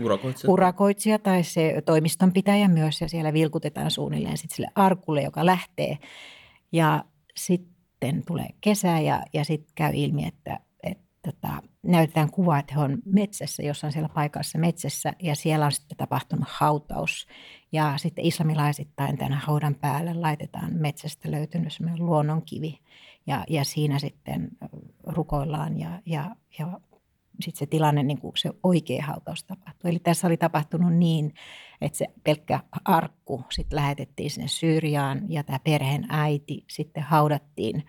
urakoitsija. 0.00 0.52
urakoitsija 0.52 1.18
tai 1.18 1.44
se 1.44 1.82
toimistonpitäjä 1.84 2.68
myös 2.68 3.00
ja 3.00 3.08
siellä 3.08 3.32
vilkutetaan 3.32 3.90
suunnilleen 3.90 4.38
sitten 4.38 4.56
sille 4.56 4.70
arkulle, 4.74 5.22
joka 5.22 5.46
lähtee. 5.46 5.98
Ja 6.72 7.04
sitten 7.36 8.22
tulee 8.26 8.48
kesä 8.60 9.00
ja, 9.00 9.22
ja 9.32 9.44
sitten 9.44 9.72
käy 9.74 9.92
ilmi, 9.94 10.26
että, 10.26 10.54
että 10.54 10.73
tota, 11.24 11.62
näytetään 11.82 12.30
kuva, 12.30 12.58
että 12.58 12.74
he 12.74 12.80
on 12.80 12.98
metsässä, 13.04 13.62
jossain 13.62 13.92
siellä 13.92 14.08
paikassa 14.08 14.58
metsässä 14.58 15.12
ja 15.22 15.34
siellä 15.34 15.66
on 15.66 15.72
sitten 15.72 15.96
tapahtunut 15.96 16.48
hautaus. 16.48 17.26
Ja 17.72 17.94
sitten 17.96 18.24
islamilaisittain 18.24 19.18
tämän 19.18 19.32
haudan 19.32 19.74
päälle 19.74 20.14
laitetaan 20.14 20.72
metsästä 20.72 21.30
löytynyt 21.30 21.72
semmoinen 21.72 22.06
luonnonkivi 22.06 22.78
ja, 23.26 23.44
ja 23.48 23.64
siinä 23.64 23.98
sitten 23.98 24.48
rukoillaan 25.02 25.78
ja, 25.78 26.00
ja, 26.06 26.36
ja 26.58 26.80
sitten 27.40 27.58
se 27.58 27.66
tilanne, 27.66 28.02
niin 28.02 28.20
kuin 28.20 28.32
se 28.36 28.50
oikea 28.62 29.02
hautaus 29.02 29.44
tapahtui. 29.44 29.90
Eli 29.90 29.98
tässä 29.98 30.26
oli 30.26 30.36
tapahtunut 30.36 30.94
niin, 30.94 31.34
että 31.80 31.98
se 31.98 32.06
pelkkä 32.24 32.60
arkku 32.84 33.44
sitten 33.50 33.76
lähetettiin 33.76 34.30
sinne 34.30 34.48
Syyriaan 34.48 35.20
ja 35.28 35.42
tämä 35.42 35.58
perheen 35.58 36.06
äiti 36.08 36.64
sitten 36.70 37.02
haudattiin 37.02 37.86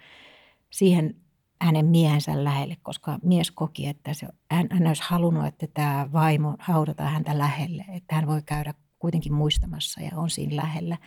siihen 0.72 1.16
hänen 1.62 1.86
miehensä 1.86 2.44
lähelle, 2.44 2.78
koska 2.84 3.20
mies 3.24 3.52
koki, 3.52 3.88
että 3.88 4.14
se, 4.14 4.28
hän, 4.52 4.68
hän 4.72 4.88
olisi 4.88 5.04
halunnut, 5.06 5.46
että 5.46 5.68
tämä 5.74 6.10
vaimo 6.14 6.56
haudataan 6.60 7.12
häntä 7.12 7.38
lähelle, 7.38 7.86
että 7.90 8.16
hän 8.16 8.28
voi 8.28 8.42
käydä 8.46 8.74
kuitenkin 9.00 9.34
muistamassa 9.34 10.02
ja 10.02 10.12
on 10.16 10.30
siinä 10.30 10.56
lähellä. 10.56 10.98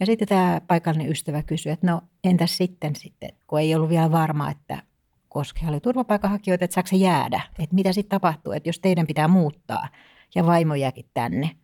Ja 0.00 0.06
sitten 0.06 0.28
tämä 0.28 0.60
paikallinen 0.66 1.10
ystävä 1.10 1.42
kysyi, 1.42 1.72
että 1.72 1.86
no 1.86 2.02
entäs 2.24 2.56
sitten, 2.56 2.96
sitten 2.96 3.30
kun 3.46 3.60
ei 3.60 3.74
ollut 3.74 3.88
vielä 3.90 4.10
varma, 4.10 4.50
että 4.50 4.82
koska 5.28 5.60
oli 5.68 5.80
turvapaikanhakijoita, 5.80 6.64
että 6.64 6.74
saako 6.74 6.86
se 6.86 6.96
jäädä, 6.96 7.40
että 7.58 7.74
mitä 7.74 7.92
sitten 7.92 8.20
tapahtuu, 8.20 8.52
että 8.52 8.68
jos 8.68 8.80
teidän 8.80 9.06
pitää 9.06 9.28
muuttaa 9.28 9.88
ja 10.34 10.46
vaimo 10.46 10.74
jääkin 10.74 11.10
tänne, 11.14 11.56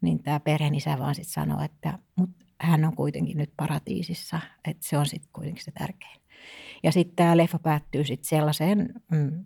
niin 0.00 0.22
tämä 0.22 0.40
perheen 0.40 0.74
isä 0.74 0.98
vaan 0.98 1.14
sitten 1.14 1.32
sanoi, 1.32 1.64
että 1.64 1.98
mut 2.16 2.30
hän 2.60 2.84
on 2.84 2.96
kuitenkin 2.96 3.38
nyt 3.38 3.52
paratiisissa, 3.56 4.40
että 4.64 4.86
se 4.86 4.98
on 4.98 5.06
sitten 5.06 5.30
kuitenkin 5.32 5.64
se 5.64 5.70
tärkein. 5.70 6.20
Ja 6.82 6.92
sitten 6.92 7.16
tämä 7.16 7.36
leffa 7.36 7.58
päättyy 7.58 8.04
sitten 8.04 8.28
sellaiseen 8.28 8.94
mm, 9.10 9.44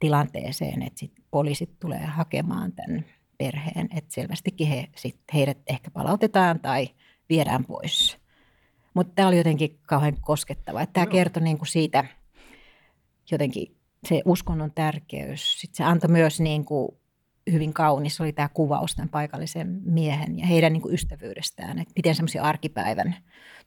tilanteeseen, 0.00 0.82
että 0.82 1.00
sit 1.00 1.12
poliisit 1.30 1.78
tulee 1.80 2.06
hakemaan 2.06 2.72
tämän 2.72 3.04
perheen, 3.38 3.88
että 3.96 4.14
selvästikin 4.14 4.68
he, 4.68 4.88
sit 4.96 5.20
heidät 5.34 5.58
ehkä 5.66 5.90
palautetaan 5.90 6.60
tai– 6.60 6.88
viedään 7.32 7.64
pois. 7.64 8.18
Mutta 8.94 9.12
tämä 9.14 9.28
oli 9.28 9.36
jotenkin 9.36 9.78
kauhean 9.82 10.16
koskettava. 10.20 10.86
Tämä 10.86 11.06
kertoi 11.06 11.42
niin 11.42 11.58
kuin 11.58 11.68
siitä 11.68 12.04
jotenkin 13.30 13.76
se 14.08 14.22
uskonnon 14.24 14.72
tärkeys. 14.74 15.60
Sitten 15.60 15.76
se 15.76 15.84
antoi 15.84 16.10
myös 16.10 16.40
niin 16.40 16.64
kuin 16.64 16.88
hyvin 17.52 17.72
kaunis 17.72 18.20
oli 18.20 18.32
tämä 18.32 18.48
kuvaus 18.48 18.94
tämän 18.94 19.08
paikallisen 19.08 19.80
miehen 19.84 20.38
ja 20.38 20.46
heidän 20.46 20.72
niin 20.72 20.82
kuin 20.82 20.94
ystävyydestään. 20.94 21.78
Että 21.78 21.92
miten 21.96 22.14
semmoisia 22.14 22.42
arkipäivän 22.42 23.16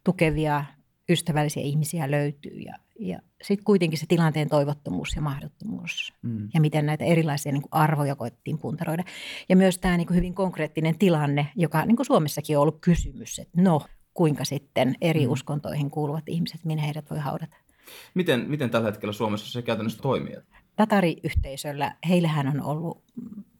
tukevia 0.04 0.66
ystävällisiä 1.10 1.64
ihmisiä 1.64 2.12
löytyy 2.12 2.60
ja, 2.60 2.74
ja 3.00 3.20
sitten 3.42 3.64
kuitenkin 3.64 4.00
se 4.00 4.06
tilanteen 4.08 4.50
toivottomuus 4.50 5.16
ja 5.16 5.22
mahdottomuus 5.22 6.14
mm. 6.22 6.50
ja 6.54 6.62
miten 6.62 6.86
näitä 6.86 7.06
erilaisia 7.06 7.52
niin 7.52 7.62
kuin 7.62 7.74
arvoja 7.74 8.16
koettiin 8.16 8.58
puntaroida. 8.58 9.04
Ja 9.50 9.56
myös 9.56 9.78
tämä 9.78 9.98
niin 9.98 10.08
kuin 10.08 10.18
hyvin 10.18 10.34
konkreettinen 10.34 10.98
tilanne, 10.98 11.48
joka 11.56 11.86
niin 11.86 11.96
kuin 11.96 12.06
Suomessakin 12.06 12.58
on 12.58 12.62
ollut 12.62 12.82
kysymys, 12.82 13.40
että 13.40 13.62
no 13.62 13.82
kuinka 14.14 14.46
sitten 14.46 14.96
eri 15.02 15.26
mm. 15.26 15.32
uskontoihin 15.32 15.92
kuuluvat 15.92 16.30
ihmiset, 16.30 16.66
minne 16.66 16.86
heidät 16.86 17.10
voi 17.10 17.20
haudata. 17.20 17.58
Miten, 18.14 18.46
miten 18.48 18.70
tällä 18.70 18.88
hetkellä 18.88 19.14
Suomessa 19.14 19.52
se 19.52 19.62
käytännössä 19.62 20.02
toimii? 20.02 20.36
Tatariyhteisöllä, 20.76 21.96
heillähän 22.10 22.48
on 22.48 22.62
ollut 22.62 23.04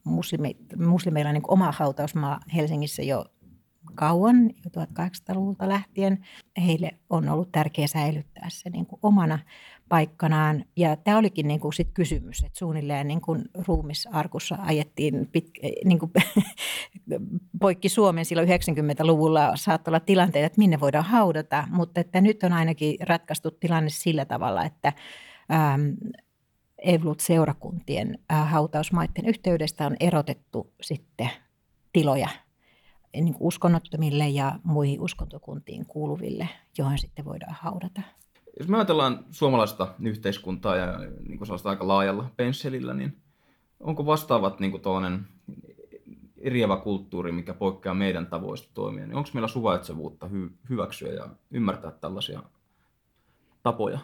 muslimi, 0.04 0.56
muslimeilla 0.76 1.32
niin 1.32 1.42
oma 1.48 1.72
hautausmaa 1.72 2.40
Helsingissä 2.54 3.02
jo 3.02 3.24
kauan, 3.94 4.50
jo 4.64 4.82
1800-luvulta 4.82 5.68
lähtien. 5.68 6.24
Heille 6.66 6.90
on 7.10 7.28
ollut 7.28 7.52
tärkeää 7.52 7.86
säilyttää 7.86 8.46
se 8.48 8.70
niin 8.70 8.86
kuin 8.86 8.98
omana 9.02 9.38
paikkanaan. 9.88 10.64
Ja 10.76 10.96
tämä 10.96 11.18
olikin 11.18 11.48
niin 11.48 11.60
kuin 11.60 11.72
sit 11.72 11.88
kysymys, 11.94 12.44
että 12.44 12.58
suunnilleen 12.58 13.08
niin 13.08 13.20
kuin 13.20 13.42
ruumisarkussa 13.66 14.58
ajettiin 14.60 15.28
pit, 15.32 15.50
niin 15.84 15.98
kuin 15.98 16.12
poikki 17.60 17.88
Suomen 17.88 18.24
silloin 18.24 18.48
90-luvulla 18.48 19.56
saattoi 19.56 19.90
olla 19.90 20.00
tilanteita, 20.00 20.46
että 20.46 20.58
minne 20.58 20.80
voidaan 20.80 21.04
haudata, 21.04 21.64
mutta 21.70 22.00
että 22.00 22.20
nyt 22.20 22.42
on 22.42 22.52
ainakin 22.52 22.96
ratkaistu 23.00 23.50
tilanne 23.50 23.90
sillä 23.90 24.24
tavalla, 24.24 24.64
että 24.64 24.92
ähm, 25.52 25.82
Evlut-seurakuntien 26.78 28.18
äh, 28.32 28.50
hautausmaiden 28.50 29.26
yhteydestä 29.26 29.86
on 29.86 29.96
erotettu 30.00 30.72
sitten 30.80 31.30
tiloja– 31.92 32.28
niin 33.14 33.36
uskonnottomille 33.40 34.28
ja 34.28 34.58
muihin 34.64 35.00
uskontokuntiin 35.00 35.86
kuuluville, 35.86 36.48
johon 36.78 36.98
sitten 36.98 37.24
voidaan 37.24 37.56
haudata. 37.60 38.00
jos 38.58 38.68
me 38.68 38.76
ajatellaan 38.76 39.24
suomalaista 39.30 39.94
yhteiskuntaa 40.00 40.76
ja 40.76 40.98
niin 40.98 41.38
kuin 41.38 41.46
sellaista 41.46 41.70
aika 41.70 41.88
laajalla 41.88 42.30
pensselillä, 42.36 42.94
niin 42.94 43.16
onko 43.80 44.06
vastaavat 44.06 44.60
niin 44.60 44.70
kuin 44.70 44.82
eriävä 46.38 46.76
kulttuuri, 46.76 47.32
mikä 47.32 47.54
poikkeaa 47.54 47.94
meidän 47.94 48.26
tavoista 48.26 48.70
toimia, 48.74 49.06
niin 49.06 49.16
onko 49.16 49.30
meillä 49.34 49.48
suvaitsevuutta 49.48 50.26
hy- 50.26 50.52
hyväksyä 50.70 51.12
ja 51.12 51.28
ymmärtää 51.50 51.90
tällaisia 51.90 52.42
tapoja? 53.62 53.98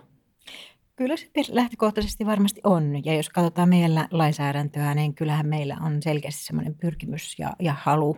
Kyllä 0.97 1.17
se 1.17 1.31
lähtökohtaisesti 1.49 2.27
varmasti 2.27 2.61
on. 2.65 3.05
Ja 3.05 3.15
jos 3.15 3.29
katsotaan 3.29 3.69
meidän 3.69 4.09
lainsäädäntöä, 4.11 4.95
niin 4.95 5.15
kyllähän 5.15 5.47
meillä 5.47 5.77
on 5.81 6.03
selkeästi 6.03 6.45
semmoinen 6.45 6.75
pyrkimys 6.75 7.39
ja, 7.39 7.53
ja 7.61 7.75
halu 7.83 8.17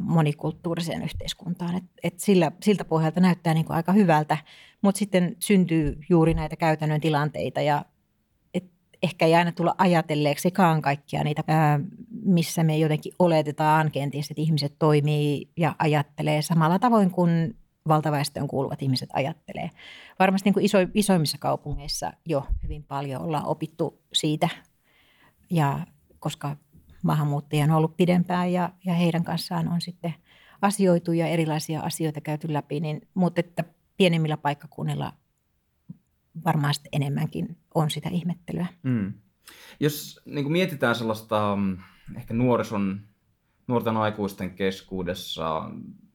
monikulttuuriseen 0.00 1.02
yhteiskuntaan. 1.02 1.76
Et, 1.76 1.84
et 2.02 2.20
sillä, 2.20 2.52
siltä 2.62 2.84
pohjalta 2.84 3.20
näyttää 3.20 3.54
niin 3.54 3.66
kuin 3.66 3.76
aika 3.76 3.92
hyvältä, 3.92 4.36
mutta 4.82 4.98
sitten 4.98 5.36
syntyy 5.38 5.98
juuri 6.08 6.34
näitä 6.34 6.56
käytännön 6.56 7.00
tilanteita 7.00 7.60
ja 7.60 7.84
et 8.54 8.64
ehkä 9.02 9.26
ei 9.26 9.34
aina 9.34 9.52
tulla 9.52 9.74
ajatelleeksikaan 9.78 10.82
kaikkia 10.82 11.24
niitä, 11.24 11.44
ää, 11.48 11.80
missä 12.24 12.64
me 12.64 12.78
jotenkin 12.78 13.12
oletetaan 13.18 13.90
kenties, 13.90 14.30
että 14.30 14.42
ihmiset 14.42 14.74
toimii 14.78 15.50
ja 15.56 15.74
ajattelee 15.78 16.42
samalla 16.42 16.78
tavoin 16.78 17.10
kuin 17.10 17.56
valtaväestöön 17.88 18.48
kuuluvat 18.48 18.82
ihmiset 18.82 19.10
ajattelee. 19.12 19.70
Varmasti 20.18 20.46
niin 20.46 20.54
kuin 20.54 20.64
iso, 20.64 20.78
isoimmissa 20.94 21.38
kaupungeissa 21.38 22.12
jo 22.26 22.46
hyvin 22.62 22.82
paljon 22.82 23.22
ollaan 23.22 23.46
opittu 23.46 24.02
siitä, 24.12 24.48
ja 25.50 25.86
koska 26.18 26.56
maahanmuuttajia 27.02 27.64
on 27.64 27.70
ollut 27.70 27.96
pidempään 27.96 28.52
ja, 28.52 28.70
ja 28.84 28.94
heidän 28.94 29.24
kanssaan 29.24 29.68
on 29.68 29.80
sitten 29.80 30.14
asioitu 30.62 31.12
ja 31.12 31.26
erilaisia 31.26 31.80
asioita 31.80 32.20
käyty 32.20 32.52
läpi, 32.52 32.80
niin, 32.80 33.08
mutta 33.14 33.40
että 33.40 33.64
pienemmillä 33.96 34.36
paikkakunnilla 34.36 35.12
varmaan 36.44 36.74
enemmänkin 36.92 37.56
on 37.74 37.90
sitä 37.90 38.08
ihmettelyä. 38.08 38.66
Mm. 38.82 39.12
Jos 39.80 40.20
niin 40.24 40.44
kuin 40.44 40.52
mietitään 40.52 40.94
sellaista 40.94 41.56
mm, 41.56 41.78
ehkä 42.16 42.34
nuorison, 42.34 43.00
nuorten 43.66 43.96
aikuisten 43.96 44.50
keskuudessa 44.50 45.70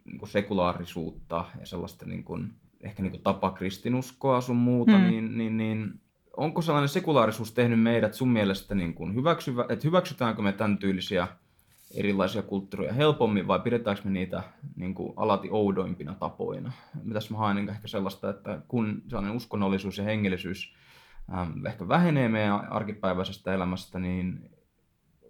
niin 0.05 0.19
kuin 0.19 0.29
sekulaarisuutta 0.29 1.45
ja 1.59 1.65
sellaista 1.65 2.05
niin 2.05 2.23
kuin, 2.23 2.53
ehkä 2.81 3.01
niin 3.01 3.11
kuin 3.11 3.23
tapa 3.23 3.51
kristinuskoa 3.51 4.41
sun 4.41 4.55
muuta, 4.55 4.97
mm. 4.97 5.03
niin, 5.03 5.37
niin, 5.37 5.57
niin 5.57 6.01
onko 6.37 6.61
sellainen 6.61 6.89
sekulaarisuus 6.89 7.51
tehnyt 7.51 7.81
meidät 7.81 8.13
sun 8.13 8.29
mielestä 8.29 8.75
niin 8.75 8.93
kuin 8.93 9.15
hyväksyvä, 9.15 9.65
että 9.69 9.87
hyväksytäänkö 9.87 10.41
me 10.41 10.53
tämän 10.53 10.77
tyylisiä 10.77 11.27
erilaisia 11.95 12.41
kulttuureja 12.41 12.93
helpommin 12.93 13.47
vai 13.47 13.59
pidetäänkö 13.59 14.01
me 14.05 14.11
niitä 14.11 14.43
niin 14.75 14.95
kuin 14.95 15.13
alati 15.15 15.47
oudoimpina 15.51 16.15
tapoina? 16.15 16.71
Mitäs 17.03 17.29
mä 17.29 17.37
haen 17.37 17.69
ehkä 17.69 17.87
sellaista, 17.87 18.29
että 18.29 18.61
kun 18.67 19.01
sellainen 19.07 19.35
uskonnollisuus 19.35 19.97
ja 19.97 20.03
hengellisyys 20.03 20.75
ähm, 21.33 21.65
ehkä 21.65 21.87
vähenee 21.87 22.29
meidän 22.29 22.71
arkipäiväisestä 22.71 23.53
elämästä, 23.53 23.99
niin 23.99 24.49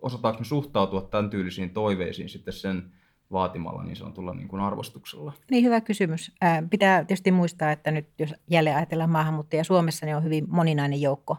osataanko 0.01 0.39
me 0.39 0.45
suhtautua 0.45 1.01
tämän 1.01 1.29
tyylisiin 1.29 1.69
toiveisiin 1.69 2.29
sitten 2.29 2.53
sen 2.53 2.91
vaatimalla 3.31 3.83
niin 3.83 3.95
sanotulla 3.95 4.33
niin 4.33 4.47
kuin 4.47 4.61
arvostuksella? 4.61 5.33
Niin, 5.51 5.63
hyvä 5.63 5.81
kysymys. 5.81 6.31
Pitää 6.69 7.05
tietysti 7.05 7.31
muistaa, 7.31 7.71
että 7.71 7.91
nyt 7.91 8.09
jos 8.19 8.35
jälleen 8.49 8.75
ajatellaan 8.75 9.09
maahanmuuttajia 9.09 9.63
Suomessa, 9.63 10.05
niin 10.05 10.15
on 10.15 10.23
hyvin 10.23 10.45
moninainen 10.47 11.01
joukko 11.01 11.37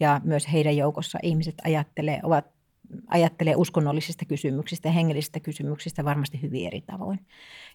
ja 0.00 0.20
myös 0.24 0.52
heidän 0.52 0.76
joukossa 0.76 1.18
ihmiset 1.22 1.54
ajattelee, 1.64 2.20
ovat 2.22 2.46
ajattelee 3.06 3.56
uskonnollisista 3.56 4.24
kysymyksistä 4.24 4.88
ja 4.88 4.92
hengellisistä 4.92 5.40
kysymyksistä 5.40 6.04
varmasti 6.04 6.42
hyvin 6.42 6.66
eri 6.66 6.80
tavoin. 6.80 7.20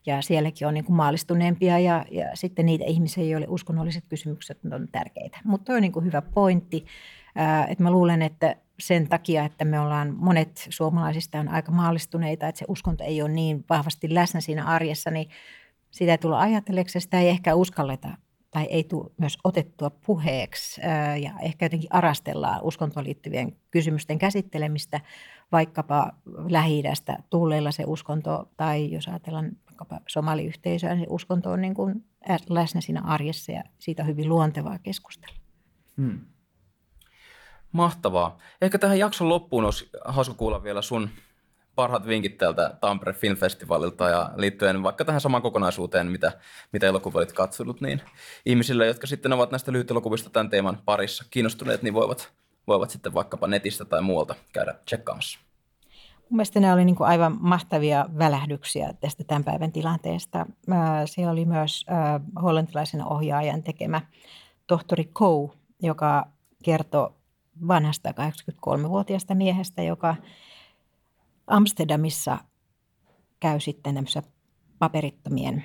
Ja 0.05 0.21
sielläkin 0.21 0.67
on 0.67 0.73
niin 0.73 0.85
kuin 0.85 0.95
maalistuneempia 0.95 1.79
ja, 1.79 2.05
ja 2.11 2.25
sitten 2.33 2.65
niitä 2.65 2.85
ihmisiä, 2.85 3.23
joille 3.23 3.47
uskonnolliset 3.49 4.03
kysymykset 4.09 4.59
on 4.71 4.87
tärkeitä. 4.91 5.37
Mutta 5.43 5.73
on 5.73 5.81
niin 5.81 5.91
kuin 5.91 6.05
hyvä 6.05 6.21
pointti, 6.21 6.85
että 7.67 7.83
mä 7.83 7.91
luulen, 7.91 8.21
että 8.21 8.55
sen 8.79 9.09
takia, 9.09 9.45
että 9.45 9.65
me 9.65 9.79
ollaan, 9.79 10.15
monet 10.17 10.67
suomalaisista 10.69 11.39
on 11.39 11.49
aika 11.49 11.71
maallistuneita, 11.71 12.47
että 12.47 12.59
se 12.59 12.65
uskonto 12.67 13.03
ei 13.03 13.21
ole 13.21 13.31
niin 13.31 13.65
vahvasti 13.69 14.13
läsnä 14.13 14.41
siinä 14.41 14.65
arjessa, 14.65 15.11
niin 15.11 15.29
sitä 15.91 16.11
ei 16.11 16.17
tulla 16.17 16.39
ajatelleeksi, 16.39 16.99
sitä 16.99 17.19
ei 17.19 17.29
ehkä 17.29 17.55
uskalleta 17.55 18.17
tai 18.51 18.63
ei 18.63 18.83
tule 18.83 19.11
myös 19.17 19.37
otettua 19.43 19.89
puheeksi 19.89 20.81
ja 21.21 21.33
ehkä 21.41 21.65
jotenkin 21.65 21.93
arastellaan 21.93 22.63
uskontoon 22.63 23.05
liittyvien 23.05 23.55
kysymysten 23.71 24.17
käsittelemistä, 24.17 25.01
vaikkapa 25.51 26.11
lähi 26.49 26.83
tulleilla 27.29 27.71
se 27.71 27.83
uskonto, 27.87 28.49
tai 28.57 28.91
jos 28.91 29.07
ajatellaan 29.07 29.51
vaikkapa 29.65 29.99
somaliyhteisöä, 30.07 30.95
niin 30.95 31.09
uskonto 31.09 31.51
on 31.51 31.61
niin 31.61 31.73
kuin 31.73 32.05
läsnä 32.49 32.81
siinä 32.81 33.01
arjessa 33.01 33.51
ja 33.51 33.63
siitä 33.79 34.03
on 34.03 34.07
hyvin 34.07 34.29
luontevaa 34.29 34.79
keskustella. 34.79 35.35
Hmm. 35.97 36.19
Mahtavaa. 37.75 38.37
Ehkä 38.61 38.77
tähän 38.79 38.99
jakson 38.99 39.29
loppuun 39.29 39.65
olisi 39.65 39.89
hauska 40.05 40.33
kuulla 40.33 40.63
vielä 40.63 40.81
sun 40.81 41.09
parhaat 41.75 42.07
vinkit 42.07 42.37
täältä 42.37 42.77
Tampere 42.81 43.13
Film 43.13 43.35
Festivalilta 43.35 44.09
ja 44.09 44.29
liittyen 44.35 44.83
vaikka 44.83 45.05
tähän 45.05 45.21
samaan 45.21 45.43
kokonaisuuteen, 45.43 46.07
mitä, 46.07 46.31
mitä 46.71 46.87
elokuvia 46.87 47.17
olit 47.17 47.33
katsonut, 47.33 47.81
niin 47.81 48.01
ihmisille, 48.45 48.87
jotka 48.87 49.07
sitten 49.07 49.33
ovat 49.33 49.51
näistä 49.51 49.71
lyhytelokuvista 49.71 50.29
tämän 50.29 50.49
teeman 50.49 50.77
parissa 50.85 51.25
kiinnostuneet, 51.29 51.83
niin 51.83 51.93
voivat, 51.93 52.33
voivat 52.67 52.89
sitten 52.89 53.13
vaikkapa 53.13 53.47
netistä 53.47 53.85
tai 53.85 54.01
muualta 54.01 54.35
käydä 54.53 54.73
tsekkaamassa. 54.85 55.39
Mun 56.29 56.37
mielestä 56.37 56.59
nämä 56.59 56.73
oli 56.73 56.85
niin 56.85 56.95
kuin 56.95 57.07
aivan 57.07 57.37
mahtavia 57.39 58.05
välähdyksiä 58.17 58.93
tästä 58.99 59.23
tämän 59.23 59.43
päivän 59.43 59.71
tilanteesta. 59.71 60.45
Siellä 61.05 61.31
oli 61.31 61.45
myös 61.45 61.85
hollantilaisen 62.41 63.03
ohjaajan 63.03 63.63
tekemä 63.63 64.01
tohtori 64.67 65.09
Kou, 65.13 65.51
joka 65.81 66.27
kertoi 66.63 67.09
vanhasta 67.67 68.11
83-vuotiaasta 68.11 69.35
miehestä, 69.35 69.83
joka 69.83 70.15
Amsterdamissa 71.47 72.37
käy 73.39 73.59
sitten 73.59 73.95
tämmöisessä 73.95 74.23
paperittomien 74.79 75.63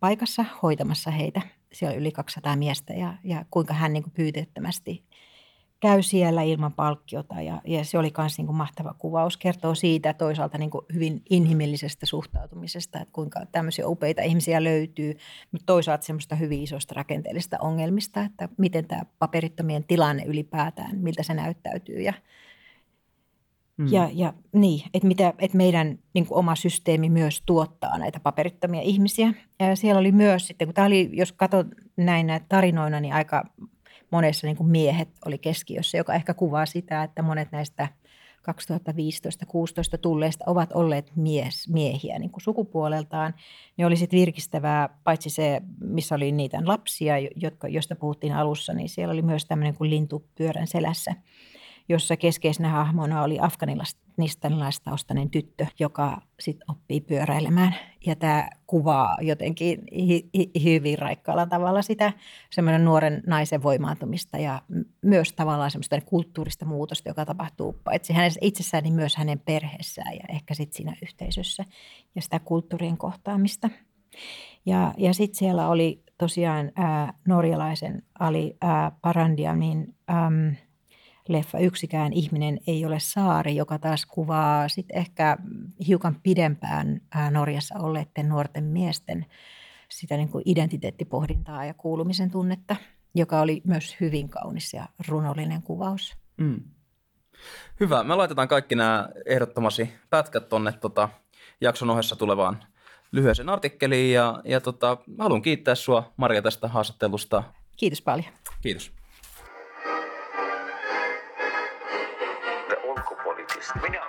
paikassa 0.00 0.44
hoitamassa 0.62 1.10
heitä. 1.10 1.40
Siellä 1.72 1.94
on 1.94 2.00
yli 2.00 2.12
200 2.12 2.56
miestä 2.56 2.92
ja, 2.92 3.14
ja 3.24 3.44
kuinka 3.50 3.74
hän 3.74 3.92
niin 3.92 4.02
kuin 4.02 4.12
pyyteettömästi 4.12 5.04
käy 5.80 6.02
siellä 6.02 6.42
ilman 6.42 6.72
palkkiota 6.72 7.40
ja, 7.40 7.60
ja 7.64 7.84
se 7.84 7.98
oli 7.98 8.12
myös 8.18 8.38
niin 8.38 8.46
kuin 8.46 8.56
mahtava 8.56 8.94
kuvaus. 8.98 9.36
Kertoo 9.36 9.74
siitä 9.74 10.14
toisaalta 10.14 10.58
niin 10.58 10.70
kuin 10.70 10.84
hyvin 10.94 11.22
inhimillisestä 11.30 12.06
suhtautumisesta, 12.06 13.00
että 13.00 13.12
kuinka 13.12 13.40
tämmöisiä 13.52 13.88
upeita 13.88 14.22
ihmisiä 14.22 14.64
löytyy, 14.64 15.16
mutta 15.52 15.66
toisaalta 15.66 16.06
semmoista 16.06 16.34
hyvin 16.34 16.62
isosta 16.62 16.94
rakenteellisista 16.94 17.56
ongelmista, 17.60 18.22
että 18.22 18.48
miten 18.58 18.88
tämä 18.88 19.02
paperittomien 19.18 19.84
tilanne 19.84 20.24
ylipäätään, 20.24 20.98
miltä 20.98 21.22
se 21.22 21.34
näyttäytyy 21.34 22.00
ja 22.00 22.12
Mm. 23.76 23.86
Ja, 23.92 24.10
ja 24.12 24.34
niin, 24.52 24.82
että, 24.94 25.08
mitä, 25.08 25.34
että 25.38 25.56
meidän 25.56 25.98
niin 26.14 26.26
kuin 26.26 26.38
oma 26.38 26.54
systeemi 26.54 27.10
myös 27.10 27.42
tuottaa 27.46 27.98
näitä 27.98 28.20
paperittomia 28.20 28.80
ihmisiä. 28.80 29.32
Ja 29.60 29.76
siellä 29.76 29.98
oli 29.98 30.12
myös 30.12 30.46
sitten, 30.46 30.68
kun 30.68 30.74
tämä 30.74 30.86
oli, 30.86 31.10
jos 31.12 31.32
katsot 31.32 31.66
näin 31.96 32.26
näitä 32.26 32.46
tarinoina, 32.48 33.00
niin 33.00 33.14
aika 33.14 33.44
monessa 34.10 34.46
niin 34.46 34.56
kuin 34.56 34.68
miehet 34.68 35.08
oli 35.26 35.38
keskiössä, 35.38 35.98
joka 35.98 36.14
ehkä 36.14 36.34
kuvaa 36.34 36.66
sitä, 36.66 37.02
että 37.02 37.22
monet 37.22 37.52
näistä 37.52 37.88
2015-16 39.96 39.98
tulleista 40.00 40.44
ovat 40.48 40.72
olleet 40.72 41.12
mies, 41.16 41.68
miehiä 41.68 42.18
niin 42.18 42.30
kuin 42.30 42.42
sukupuoleltaan. 42.42 43.34
Ne 43.76 43.86
oli 43.86 43.96
sitten 43.96 44.20
virkistävää, 44.20 44.88
paitsi 45.04 45.30
se, 45.30 45.62
missä 45.80 46.14
oli 46.14 46.32
niitä 46.32 46.58
lapsia, 46.64 47.14
jotka, 47.36 47.68
joista 47.68 47.96
puhuttiin 47.96 48.32
alussa, 48.32 48.72
niin 48.72 48.88
siellä 48.88 49.12
oli 49.12 49.22
myös 49.22 49.44
tämmöinen 49.44 49.74
kuin 49.74 49.90
lintu 49.90 50.24
pyörän 50.34 50.66
selässä– 50.66 51.14
jossa 51.88 52.16
keskeisenä 52.16 52.68
hahmona 52.68 53.22
oli 53.22 53.38
afganistanilaistaustainen 53.40 55.30
tyttö, 55.30 55.66
joka 55.78 56.22
sitten 56.40 56.70
oppii 56.70 57.00
pyöräilemään. 57.00 57.74
Ja 58.06 58.16
tämä 58.16 58.48
kuvaa 58.66 59.16
jotenkin 59.20 59.82
hi- 59.92 60.28
hi- 60.34 60.50
hyvin 60.64 60.98
raikkaalla 60.98 61.46
tavalla 61.46 61.82
sitä 61.82 62.12
semmoinen 62.50 62.84
nuoren 62.84 63.22
naisen 63.26 63.62
voimaantumista 63.62 64.38
ja 64.38 64.62
myös 65.02 65.32
tavallaan 65.32 65.70
semmoista 65.70 66.00
kulttuurista 66.00 66.64
muutosta, 66.64 67.08
joka 67.08 67.24
tapahtuu 67.24 67.80
paitsi 67.84 68.12
hänessä 68.12 68.40
itsessään, 68.42 68.84
niin 68.84 68.94
myös 68.94 69.16
hänen 69.16 69.40
perheessään 69.40 70.14
ja 70.14 70.24
ehkä 70.28 70.54
sitten 70.54 70.76
siinä 70.76 70.96
yhteisössä 71.02 71.64
ja 72.14 72.22
sitä 72.22 72.38
kulttuurien 72.38 72.98
kohtaamista. 72.98 73.70
Ja, 74.66 74.94
ja 74.96 75.14
sitten 75.14 75.38
siellä 75.38 75.68
oli 75.68 76.02
tosiaan 76.18 76.72
ää, 76.74 77.14
norjalaisen 77.28 78.02
Ali 78.18 78.56
ää, 78.60 78.92
Parandiamin 79.02 79.94
äm, 80.10 80.56
leffa 81.28 81.58
Yksikään 81.58 82.12
ihminen 82.12 82.58
ei 82.66 82.84
ole 82.84 83.00
saari, 83.00 83.56
joka 83.56 83.78
taas 83.78 84.06
kuvaa 84.06 84.68
sit 84.68 84.86
ehkä 84.92 85.36
hiukan 85.86 86.20
pidempään 86.22 87.00
Norjassa 87.30 87.74
olleiden 87.78 88.28
nuorten 88.28 88.64
miesten 88.64 89.26
sitä 89.88 90.16
niin 90.16 90.28
kuin 90.28 90.42
identiteettipohdintaa 90.46 91.64
ja 91.64 91.74
kuulumisen 91.74 92.30
tunnetta, 92.30 92.76
joka 93.14 93.40
oli 93.40 93.62
myös 93.64 93.96
hyvin 94.00 94.28
kaunis 94.28 94.74
ja 94.74 94.88
runollinen 95.08 95.62
kuvaus. 95.62 96.16
Mm. 96.36 96.60
Hyvä. 97.80 98.04
Me 98.04 98.14
laitetaan 98.14 98.48
kaikki 98.48 98.74
nämä 98.74 99.08
ehdottomasti 99.26 99.92
pätkät 100.10 100.48
tuonne 100.48 100.72
tota, 100.72 101.08
jakson 101.60 101.90
ohessa 101.90 102.16
tulevaan 102.16 102.64
lyhyeseen 103.12 103.48
artikkeliin. 103.48 104.14
Ja, 104.14 104.40
ja 104.44 104.60
tota, 104.60 104.96
haluan 105.18 105.42
kiittää 105.42 105.74
sinua 105.74 106.12
Maria 106.16 106.42
tästä 106.42 106.68
haastattelusta 106.68 107.42
Kiitos 107.76 108.02
paljon. 108.02 108.32
Kiitos. 108.62 108.95
Ulkopoliittista. 113.74 114.05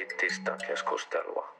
Ulkopoliittista 0.00 0.56
keskustelua. 0.66 1.59